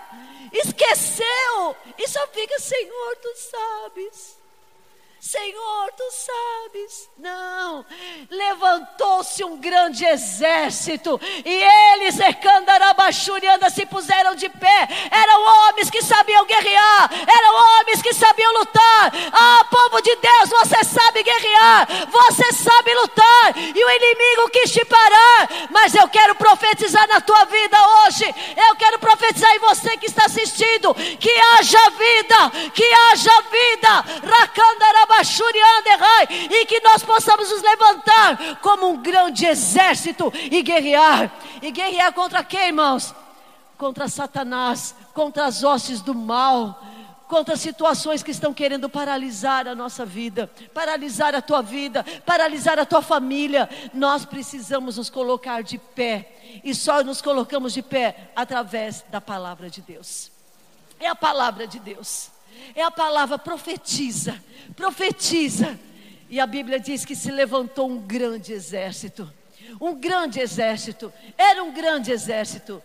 Esqueceu. 0.52 1.76
E 1.98 2.08
só 2.08 2.26
fica, 2.28 2.60
Senhor, 2.60 3.16
tu 3.22 3.34
sabes. 3.36 4.45
Senhor, 5.36 5.92
tu 5.98 6.04
sabes. 6.12 7.10
Não, 7.18 7.86
levantou-se 8.30 9.44
um 9.44 9.58
grande 9.58 10.06
exército 10.06 11.20
e 11.44 11.94
eles, 11.94 12.18
Ecandarabachurianda, 12.22 13.70
se 13.70 13.86
puseram 13.86 14.34
de 14.34 14.48
pé. 14.48 14.88
Eram 15.12 15.42
homens 15.42 15.90
que 15.90 16.02
sabiam 16.02 16.46
guerrear, 16.46 17.10
eram 17.28 17.54
homens 17.54 18.02
que 18.02 18.14
sabiam 18.14 18.54
lutar. 18.54 19.12
Ah, 19.34 19.66
povo 19.70 20.02
de 20.02 20.16
Deus, 20.16 20.50
você 20.52 20.84
sabe 20.86 21.22
guerrear, 21.22 21.86
você 22.10 22.54
sabe 22.54 22.94
lutar. 22.94 23.58
E 23.58 23.84
o 23.84 23.90
inimigo 23.90 24.50
quis 24.52 24.72
te 24.72 24.86
parar, 24.86 25.50
mas 25.70 25.94
eu 25.96 26.08
quero 26.08 26.36
profetizar 26.36 27.10
na 27.10 27.20
tua 27.20 27.44
vida 27.46 27.78
hoje. 28.06 28.24
Eu 28.70 28.76
quero 28.78 29.00
profetizar 29.00 29.54
em 29.54 29.60
você 29.60 29.98
que 29.98 30.06
está 30.06 30.28
assistindo 30.28 30.96
que 30.96 31.32
haja 31.32 31.90
vida, 31.90 32.72
que 32.74 32.86
haja 32.86 33.42
vida. 33.52 34.06
Racandarabachurianda 34.24 35.25
e 36.50 36.66
que 36.66 36.80
nós 36.82 37.04
possamos 37.04 37.50
nos 37.50 37.62
levantar 37.62 38.60
como 38.62 38.90
um 38.90 39.02
grande 39.02 39.46
exército 39.46 40.32
e 40.52 40.62
guerrear. 40.62 41.32
E 41.62 41.72
guerrear 41.72 42.14
contra 42.14 42.44
quem, 42.44 42.68
irmãos? 42.68 43.14
Contra 43.78 44.08
Satanás, 44.08 44.96
contra 45.14 45.46
as 45.46 45.64
hostes 45.64 46.02
do 46.02 46.16
mal, 46.16 46.82
contra 47.28 47.58
situações 47.58 48.24
que 48.24 48.32
estão 48.32 48.54
querendo 48.54 48.90
paralisar 48.90 49.68
a 49.68 49.76
nossa 49.76 50.06
vida, 50.06 50.50
paralisar 50.74 51.36
a 51.36 51.42
tua 51.42 51.62
vida, 51.62 52.06
paralisar 52.26 52.80
a 52.80 52.86
tua 52.86 53.02
família. 53.02 53.70
Nós 53.94 54.26
precisamos 54.26 54.98
nos 54.98 55.10
colocar 55.10 55.64
de 55.64 55.78
pé, 55.78 56.62
e 56.64 56.74
só 56.74 57.04
nos 57.04 57.22
colocamos 57.22 57.74
de 57.74 57.82
pé 57.82 58.32
através 58.36 59.04
da 59.10 59.20
palavra 59.20 59.70
de 59.70 59.82
Deus. 59.82 60.32
É 61.00 61.08
a 61.08 61.16
palavra 61.16 61.68
de 61.68 61.80
Deus. 61.80 62.30
É 62.74 62.82
a 62.82 62.92
palavra 62.92 63.38
profetiza, 63.38 64.42
profetiza. 64.76 65.80
E 66.30 66.40
a 66.40 66.48
Bíblia 66.48 66.80
diz 66.80 67.06
que 67.06 67.16
se 67.16 67.32
levantou 67.32 67.90
um 67.90 68.00
grande 68.00 68.54
exército. 68.54 69.32
Um 69.80 69.94
grande 69.96 70.40
exército. 70.40 71.14
Era 71.38 71.64
um 71.64 71.72
grande 71.72 72.12
exército, 72.12 72.82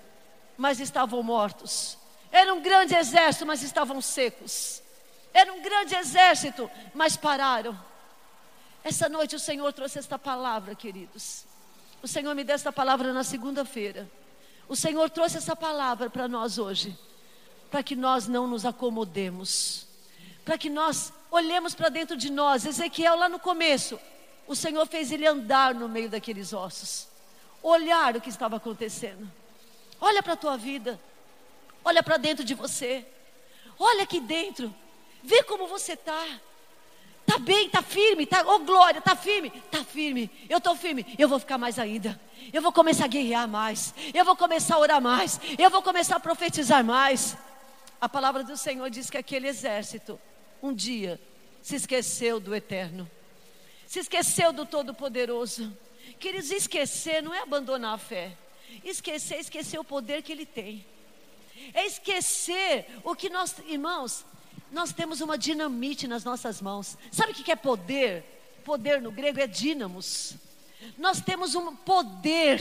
mas 0.57 0.81
estavam 0.81 1.23
mortos. 1.23 1.97
Era 2.31 2.53
um 2.53 2.61
grande 2.61 2.95
exército, 2.95 3.47
mas 3.47 3.63
estavam 3.63 4.01
secos. 4.01 4.83
Era 5.33 5.53
um 5.53 5.63
grande 5.63 5.95
exército, 5.95 6.71
mas 6.95 7.17
pararam. 7.17 7.79
Essa 8.83 9.09
noite 9.09 9.37
o 9.37 9.41
Senhor 9.41 9.73
trouxe 9.73 9.99
esta 9.99 10.19
palavra, 10.19 10.75
queridos. 10.75 11.45
O 12.03 12.09
Senhor 12.09 12.35
me 12.35 12.45
deu 12.45 12.55
esta 12.55 12.73
palavra 12.73 13.13
na 13.13 13.25
segunda-feira. 13.25 14.11
O 14.69 14.77
Senhor 14.77 15.09
trouxe 15.11 15.39
essa 15.39 15.57
palavra 15.57 16.09
para 16.09 16.29
nós 16.29 16.59
hoje 16.59 16.97
para 17.71 17.83
que 17.83 17.95
nós 17.95 18.27
não 18.27 18.47
nos 18.47 18.67
acomodemos, 18.67 19.87
para 20.45 20.59
que 20.59 20.69
nós 20.69 21.13
olhemos 21.31 21.75
para 21.75 21.89
dentro 21.89 22.17
de 22.17 22.31
nós. 22.31 22.67
Ezequiel, 22.67 23.17
lá 23.17 23.29
no 23.29 23.39
começo, 23.39 23.99
o 24.47 24.57
Senhor 24.57 24.87
fez 24.87 25.13
ele 25.13 25.27
andar 25.27 25.75
no 25.75 25.89
meio 25.89 26.11
daqueles 26.11 26.53
ossos, 26.53 27.07
olhar 27.63 28.17
o 28.17 28.21
que 28.21 28.29
estava 28.29 28.57
acontecendo. 28.57 29.31
Olha 30.01 30.23
para 30.23 30.33
a 30.33 30.37
tua 30.37 30.57
vida, 30.57 31.01
olha 31.85 32.03
para 32.03 32.17
dentro 32.17 32.45
de 32.45 32.55
você, 32.55 33.07
olha 33.79 34.03
aqui 34.03 34.19
dentro, 34.19 34.75
vê 35.23 35.43
como 35.45 35.69
você 35.69 35.93
está. 35.93 36.27
Está 37.21 37.39
bem, 37.39 37.67
está 37.67 37.81
firme, 37.81 38.27
tá, 38.27 38.43
oh 38.45 38.59
glória, 38.59 38.99
está 38.99 39.15
firme, 39.15 39.53
está 39.55 39.85
firme, 39.85 40.29
eu 40.49 40.59
estou 40.59 40.75
firme, 40.75 41.15
eu 41.17 41.29
vou 41.29 41.39
ficar 41.39 41.59
mais 41.59 41.79
ainda, 41.79 42.21
eu 42.53 42.61
vou 42.61 42.73
começar 42.73 43.05
a 43.05 43.09
guerrear 43.09 43.47
mais, 43.47 43.95
eu 44.13 44.25
vou 44.25 44.35
começar 44.35 44.75
a 44.75 44.79
orar 44.81 45.01
mais, 45.01 45.41
eu 45.57 45.71
vou 45.71 45.81
começar 45.81 46.17
a 46.17 46.21
profetizar 46.21 46.83
mais. 46.83 47.37
A 48.01 48.09
palavra 48.09 48.43
do 48.43 48.57
Senhor 48.57 48.89
diz 48.89 49.11
que 49.11 49.19
aquele 49.19 49.47
exército, 49.47 50.19
um 50.63 50.73
dia, 50.73 51.21
se 51.61 51.77
esqueceu 51.77 52.41
do 52.41 52.55
eterno, 52.55 53.11
se 53.87 53.99
esqueceu 53.99 54.53
do 54.53 54.65
Todo-Poderoso. 54.65 55.77
Queridos, 56.19 56.51
esquecer 56.51 57.23
não 57.23 57.35
é 57.35 57.41
abandonar 57.41 57.95
a 57.95 57.99
fé, 57.99 58.37
esquecer 58.83 59.35
é 59.35 59.41
esquecer 59.41 59.79
o 59.79 59.85
poder 59.85 60.23
que 60.23 60.33
ele 60.33 60.47
tem, 60.47 60.87
é 61.75 61.87
esquecer 61.87 62.87
o 63.05 63.15
que 63.15 63.29
nós, 63.29 63.57
irmãos, 63.67 64.25
nós 64.73 64.93
temos 64.93 65.21
uma 65.21 65.37
dinamite 65.37 66.09
nas 66.09 66.25
nossas 66.25 66.63
mãos. 66.63 66.97
Sabe 67.13 67.33
o 67.33 67.35
que 67.35 67.53
é 67.53 67.57
poder? 67.57 68.25
Poder 68.65 69.03
no 69.03 69.11
grego 69.11 69.41
é 69.41 69.47
dínamos. 69.47 70.37
Nós 70.97 71.21
temos 71.21 71.55
um 71.55 71.75
poder 71.75 72.61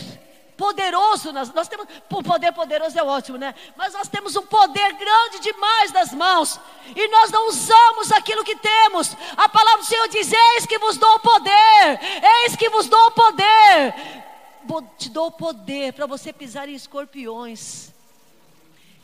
poderoso, 0.60 1.32
nós, 1.32 1.54
nós 1.54 1.70
temos, 1.70 1.88
o 2.12 2.22
poder 2.22 2.52
poderoso 2.52 3.00
é 3.00 3.02
ótimo, 3.02 3.38
né? 3.38 3.56
Mas 3.78 3.94
nós 3.94 4.10
temos 4.10 4.36
um 4.36 4.42
poder 4.42 4.92
grande 4.92 5.40
demais 5.40 5.94
nas 5.94 6.14
mãos, 6.14 6.60
e 6.94 7.08
nós 7.08 7.32
não 7.32 7.48
usamos 7.48 8.12
aquilo 8.12 8.44
que 8.44 8.58
temos. 8.58 9.16
A 9.38 9.48
palavra 9.48 9.80
do 9.80 9.86
Senhor 9.86 10.10
diz: 10.10 10.30
Eis 10.30 10.66
que 10.66 10.78
vos 10.78 10.98
dou 10.98 11.16
o 11.16 11.20
poder, 11.22 12.00
eis 12.44 12.58
que 12.58 12.70
vos 12.70 12.90
dou 12.90 13.08
o 13.08 13.12
poder. 13.12 13.96
Te 14.98 15.10
dou 15.10 15.28
o 15.28 15.32
poder 15.32 15.94
para 15.94 16.06
você 16.06 16.34
pisar 16.34 16.68
em 16.68 16.74
escorpiões, 16.74 17.94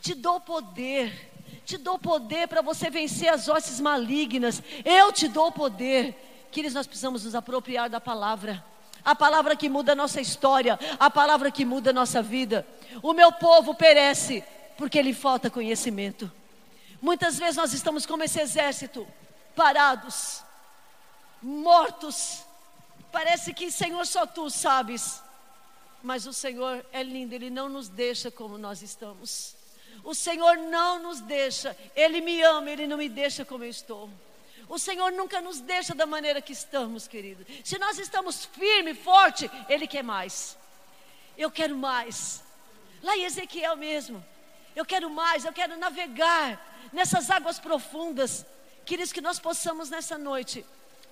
te 0.02 0.14
dou 0.14 0.36
o 0.36 0.40
poder 0.40 1.32
te 1.64 1.76
dou 1.76 1.98
poder 1.98 2.46
para 2.46 2.62
você 2.62 2.88
vencer 2.88 3.28
as 3.28 3.48
hostes 3.48 3.80
malignas. 3.80 4.62
Eu 4.84 5.10
te 5.10 5.26
dou 5.26 5.50
poder. 5.50 6.14
Queridos, 6.52 6.76
nós 6.76 6.86
precisamos 6.86 7.24
nos 7.24 7.34
apropriar 7.34 7.90
da 7.90 8.00
palavra. 8.00 8.64
A 9.06 9.14
palavra 9.14 9.54
que 9.54 9.68
muda 9.68 9.92
a 9.92 9.94
nossa 9.94 10.20
história, 10.20 10.76
a 10.98 11.08
palavra 11.08 11.48
que 11.48 11.64
muda 11.64 11.90
a 11.90 11.92
nossa 11.92 12.20
vida. 12.20 12.66
O 13.00 13.12
meu 13.12 13.30
povo 13.30 13.72
perece 13.72 14.42
porque 14.76 15.00
lhe 15.00 15.14
falta 15.14 15.48
conhecimento. 15.48 16.30
Muitas 17.00 17.38
vezes 17.38 17.56
nós 17.56 17.72
estamos 17.72 18.04
como 18.04 18.24
esse 18.24 18.40
exército, 18.40 19.06
parados, 19.54 20.42
mortos. 21.40 22.42
Parece 23.12 23.54
que, 23.54 23.70
Senhor, 23.70 24.04
só 24.04 24.26
tu 24.26 24.50
sabes. 24.50 25.22
Mas 26.02 26.26
o 26.26 26.32
Senhor 26.32 26.84
é 26.92 27.04
lindo, 27.04 27.32
Ele 27.32 27.48
não 27.48 27.68
nos 27.68 27.88
deixa 27.88 28.28
como 28.28 28.58
nós 28.58 28.82
estamos. 28.82 29.54
O 30.02 30.14
Senhor 30.14 30.56
não 30.56 31.00
nos 31.00 31.20
deixa, 31.20 31.76
Ele 31.94 32.20
me 32.20 32.42
ama, 32.42 32.70
Ele 32.70 32.88
não 32.88 32.96
me 32.96 33.08
deixa 33.08 33.44
como 33.44 33.62
eu 33.62 33.70
estou. 33.70 34.10
O 34.68 34.78
Senhor 34.78 35.12
nunca 35.12 35.40
nos 35.40 35.60
deixa 35.60 35.94
da 35.94 36.06
maneira 36.06 36.42
que 36.42 36.52
estamos, 36.52 37.06
querido. 37.06 37.46
Se 37.64 37.78
nós 37.78 37.98
estamos 37.98 38.44
firme, 38.46 38.94
forte, 38.94 39.50
Ele 39.68 39.86
quer 39.86 40.02
mais. 40.02 40.58
Eu 41.38 41.50
quero 41.50 41.76
mais. 41.76 42.42
Lá 43.02 43.16
em 43.16 43.24
Ezequiel 43.24 43.76
mesmo. 43.76 44.24
Eu 44.74 44.84
quero 44.84 45.08
mais, 45.08 45.44
eu 45.44 45.52
quero 45.52 45.78
navegar 45.78 46.88
nessas 46.92 47.30
águas 47.30 47.58
profundas. 47.58 48.44
Queridos, 48.84 49.12
que 49.12 49.20
nós 49.20 49.38
possamos 49.38 49.88
nessa 49.88 50.18
noite 50.18 50.64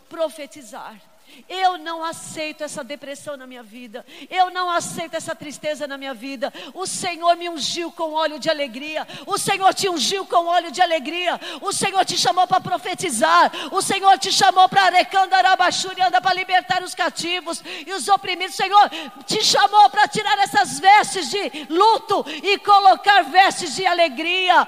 profetizar. 0.08 1.00
Eu 1.48 1.78
não 1.78 2.04
aceito 2.04 2.62
essa 2.64 2.82
depressão 2.82 3.36
na 3.36 3.46
minha 3.46 3.62
vida. 3.62 4.04
Eu 4.30 4.50
não 4.50 4.70
aceito 4.70 5.14
essa 5.14 5.34
tristeza 5.34 5.86
na 5.86 5.98
minha 5.98 6.14
vida. 6.14 6.52
O 6.72 6.86
Senhor 6.86 7.36
me 7.36 7.48
ungiu 7.48 7.90
com 7.92 8.12
óleo 8.12 8.38
de 8.38 8.48
alegria. 8.48 9.06
O 9.26 9.36
Senhor 9.38 9.72
te 9.74 9.88
ungiu 9.88 10.24
com 10.26 10.46
óleo 10.46 10.70
de 10.70 10.80
alegria. 10.80 11.40
O 11.60 11.72
Senhor 11.72 12.04
te 12.04 12.16
chamou 12.16 12.46
para 12.46 12.60
profetizar. 12.60 13.52
O 13.72 13.82
Senhor 13.82 14.18
te 14.18 14.32
chamou 14.32 14.68
para 14.68 14.84
arecandarabachuri, 14.84 16.00
anda 16.00 16.20
para 16.20 16.34
libertar 16.34 16.82
os 16.82 16.94
cativos 16.94 17.62
e 17.86 17.92
os 17.92 18.08
oprimidos. 18.08 18.54
O 18.54 18.62
Senhor 18.62 18.90
te 19.26 19.44
chamou 19.44 19.90
para 19.90 20.08
tirar 20.08 20.38
essas 20.38 20.78
vestes 20.78 21.30
de 21.30 21.66
luto 21.68 22.24
e 22.42 22.58
colocar 22.58 23.22
vestes 23.22 23.74
de 23.74 23.86
alegria. 23.86 24.66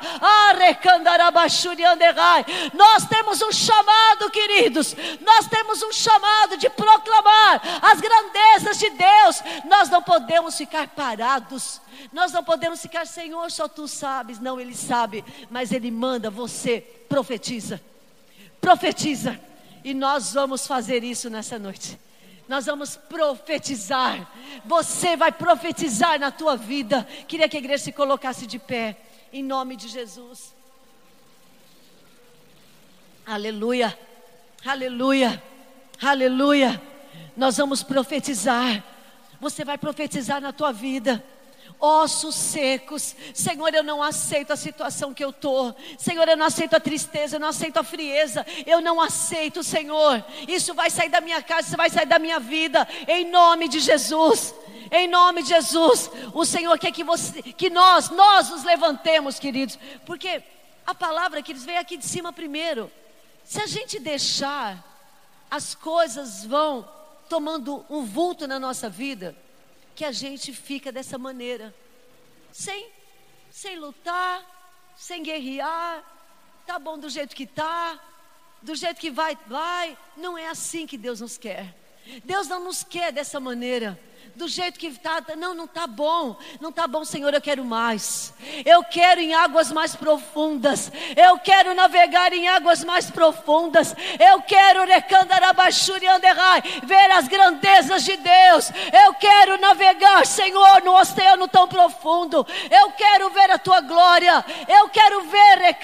Arecandarabachuri, 0.51 1.85
anderai. 1.85 2.45
Nós 2.75 3.07
temos 3.07 3.41
um 3.43 3.53
chamado, 3.53 4.31
queridos. 4.31 4.95
Nós 5.21 5.47
temos 5.47 5.83
um 5.83 5.93
chamado 5.93 6.46
chamado 6.47 6.57
de 6.57 6.71
proclamar 6.71 7.61
as 7.83 8.01
grandezas 8.01 8.79
de 8.79 8.91
Deus. 8.91 9.43
Nós 9.65 9.89
não 9.89 10.03
podemos 10.03 10.57
ficar 10.57 10.89
parados. 10.89 11.81
Nós 12.13 12.33
não 12.33 12.45
podemos 12.45 12.81
ficar, 12.81 13.07
Senhor, 13.07 13.51
só 13.51 13.69
tu 13.69 13.89
sabes. 13.89 14.39
Não, 14.39 14.61
Ele 14.61 14.75
sabe, 14.75 15.25
mas 15.51 15.73
Ele 15.73 15.91
manda 15.91 16.31
você, 16.31 16.81
profetiza. 17.09 17.81
Profetiza. 18.61 19.39
E 19.85 19.93
nós 19.93 20.33
vamos 20.33 20.67
fazer 20.67 21.05
isso 21.05 21.29
nessa 21.29 21.59
noite. 21.59 21.99
Nós 22.49 22.67
vamos 22.67 22.97
profetizar. 22.97 24.31
Você 24.65 25.17
vai 25.17 25.33
profetizar 25.33 26.19
na 26.19 26.31
tua 26.31 26.57
vida. 26.57 27.07
Queria 27.27 27.49
que 27.49 27.57
a 27.57 27.61
igreja 27.61 27.85
se 27.85 27.93
colocasse 27.93 28.47
de 28.47 28.59
pé, 28.59 28.97
em 29.33 29.43
nome 29.43 29.77
de 29.77 29.89
Jesus. 29.89 30.55
Aleluia. 33.27 33.99
Aleluia. 34.65 35.43
Aleluia. 36.03 36.81
Nós 37.37 37.57
vamos 37.57 37.83
profetizar. 37.83 38.85
Você 39.41 39.65
vai 39.65 39.79
profetizar 39.79 40.41
na 40.41 40.53
tua 40.53 40.73
vida. 40.73 41.25
Ossos 41.79 42.35
secos, 42.35 43.15
Senhor, 43.35 43.75
eu 43.75 43.83
não 43.83 44.03
aceito 44.03 44.51
a 44.51 44.57
situação 44.57 45.13
que 45.13 45.23
eu 45.23 45.29
estou, 45.29 45.77
Senhor, 45.99 46.27
eu 46.27 46.37
não 46.37 46.47
aceito 46.47 46.75
a 46.75 46.81
tristeza, 46.81 47.37
eu 47.37 47.41
não 47.41 47.49
aceito 47.49 47.77
a 47.77 47.85
frieza, 47.85 48.47
eu 48.65 48.81
não 48.81 48.99
aceito, 48.99 49.63
Senhor. 49.63 50.25
Isso 50.49 50.73
vai 50.73 50.89
sair 50.89 51.11
da 51.11 51.21
minha 51.21 51.43
casa, 51.43 51.69
isso 51.69 51.77
vai 51.77 51.91
sair 51.91 52.07
da 52.07 52.19
minha 52.19 52.41
vida, 52.41 52.89
em 53.07 53.31
nome 53.31 53.69
de 53.69 53.81
Jesus. 53.81 54.55
Em 54.91 55.07
nome 55.09 55.43
de 55.43 55.49
Jesus, 55.49 56.11
o 56.33 56.45
Senhor 56.45 56.79
quer 56.79 56.93
que, 56.93 57.03
você, 57.03 57.43
que 57.43 57.69
nós, 57.69 58.09
nós 58.09 58.49
nos 58.49 58.63
levantemos, 58.63 59.39
queridos, 59.39 59.79
porque 60.07 60.43
a 60.87 60.95
palavra 60.95 61.43
que 61.43 61.51
eles 61.51 61.65
veio 61.65 61.81
aqui 61.81 61.97
de 61.97 62.07
cima 62.07 62.33
primeiro. 62.33 62.91
Se 63.45 63.61
a 63.61 63.67
gente 63.67 63.99
deixar 63.99 64.96
as 65.51 65.75
coisas 65.75 66.45
vão 66.45 66.89
tomando 67.29 67.85
um 67.89 68.05
vulto 68.05 68.47
na 68.47 68.59
nossa 68.59 68.89
vida, 68.89 69.37
que 69.95 70.05
a 70.05 70.13
gente 70.13 70.53
fica 70.53 70.93
dessa 70.93 71.19
maneira, 71.19 71.75
sem, 72.53 72.91
sem 73.51 73.79
lutar, 73.79 74.45
sem 74.97 75.23
guerrear, 75.23 76.05
tá 76.67 76.79
bom 76.79 76.99
do 76.99 77.09
jeito 77.09 77.35
que 77.35 77.47
tá, 77.47 77.99
do 78.63 78.75
jeito 78.75 79.01
que 79.01 79.11
vai, 79.11 79.37
vai. 79.47 79.97
Não 80.17 80.37
é 80.37 80.49
assim 80.49 80.87
que 80.87 80.99
Deus 80.99 81.21
nos 81.21 81.39
quer. 81.39 81.75
Deus 82.25 82.49
não 82.49 82.63
nos 82.65 82.83
quer 82.83 83.13
dessa 83.13 83.41
maneira 83.41 83.99
do 84.35 84.49
jeito 84.49 84.79
que 84.79 84.89
está, 84.89 85.23
não, 85.37 85.55
não 85.55 85.65
está 85.65 85.87
bom, 85.87 86.37
não 86.61 86.71
está 86.71 86.87
bom, 86.87 87.05
Senhor, 87.05 87.33
eu 87.33 87.41
quero 87.41 87.65
mais. 87.65 88.35
Eu 88.65 88.83
quero 88.85 89.21
em 89.21 89.35
águas 89.35 89.73
mais 89.73 89.95
profundas. 89.95 90.91
Eu 91.17 91.39
quero 91.39 91.75
navegar 91.75 92.33
em 92.33 92.49
águas 92.49 92.85
mais 92.85 93.11
profundas. 93.11 93.95
Eu 94.19 94.43
quero 94.43 94.87
ver 96.85 97.11
as 97.13 97.29
grandezas 97.29 98.05
de 98.05 98.17
Deus. 98.17 98.71
Eu 98.93 99.15
quero 99.15 99.59
navegar, 99.59 100.27
Senhor, 100.27 100.83
no 100.83 100.99
oceano 100.99 101.49
tão 101.49 101.67
profundo. 101.69 102.47
Eu 102.71 102.91
quero 102.93 103.31
ver 103.31 103.51
a 103.51 103.59
tua 103.59 103.81
glória. 103.81 104.45
Eu 104.69 104.89
quero 104.89 105.23
ver 105.23 105.77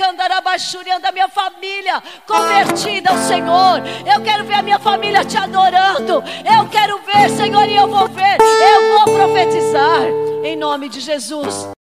a 1.08 1.12
minha 1.12 1.28
família 1.28 2.02
convertida 2.26 3.10
ao 3.10 3.18
Senhor. 3.18 3.82
Eu 4.06 4.22
quero 4.22 4.44
ver 4.44 4.54
a 4.54 4.62
minha 4.62 4.78
família 4.78 5.24
te 5.24 5.36
adorando. 5.36 6.22
Eu 6.44 6.68
quero 6.68 6.98
ver, 7.02 7.30
Senhor, 7.30 7.68
e 7.68 7.76
eu 7.76 7.88
vou 7.88 8.08
ver 8.08 8.31
eu 8.40 9.04
vou 9.04 9.14
profetizar 9.14 10.02
em 10.42 10.56
nome 10.56 10.88
de 10.88 11.00
Jesus. 11.00 11.72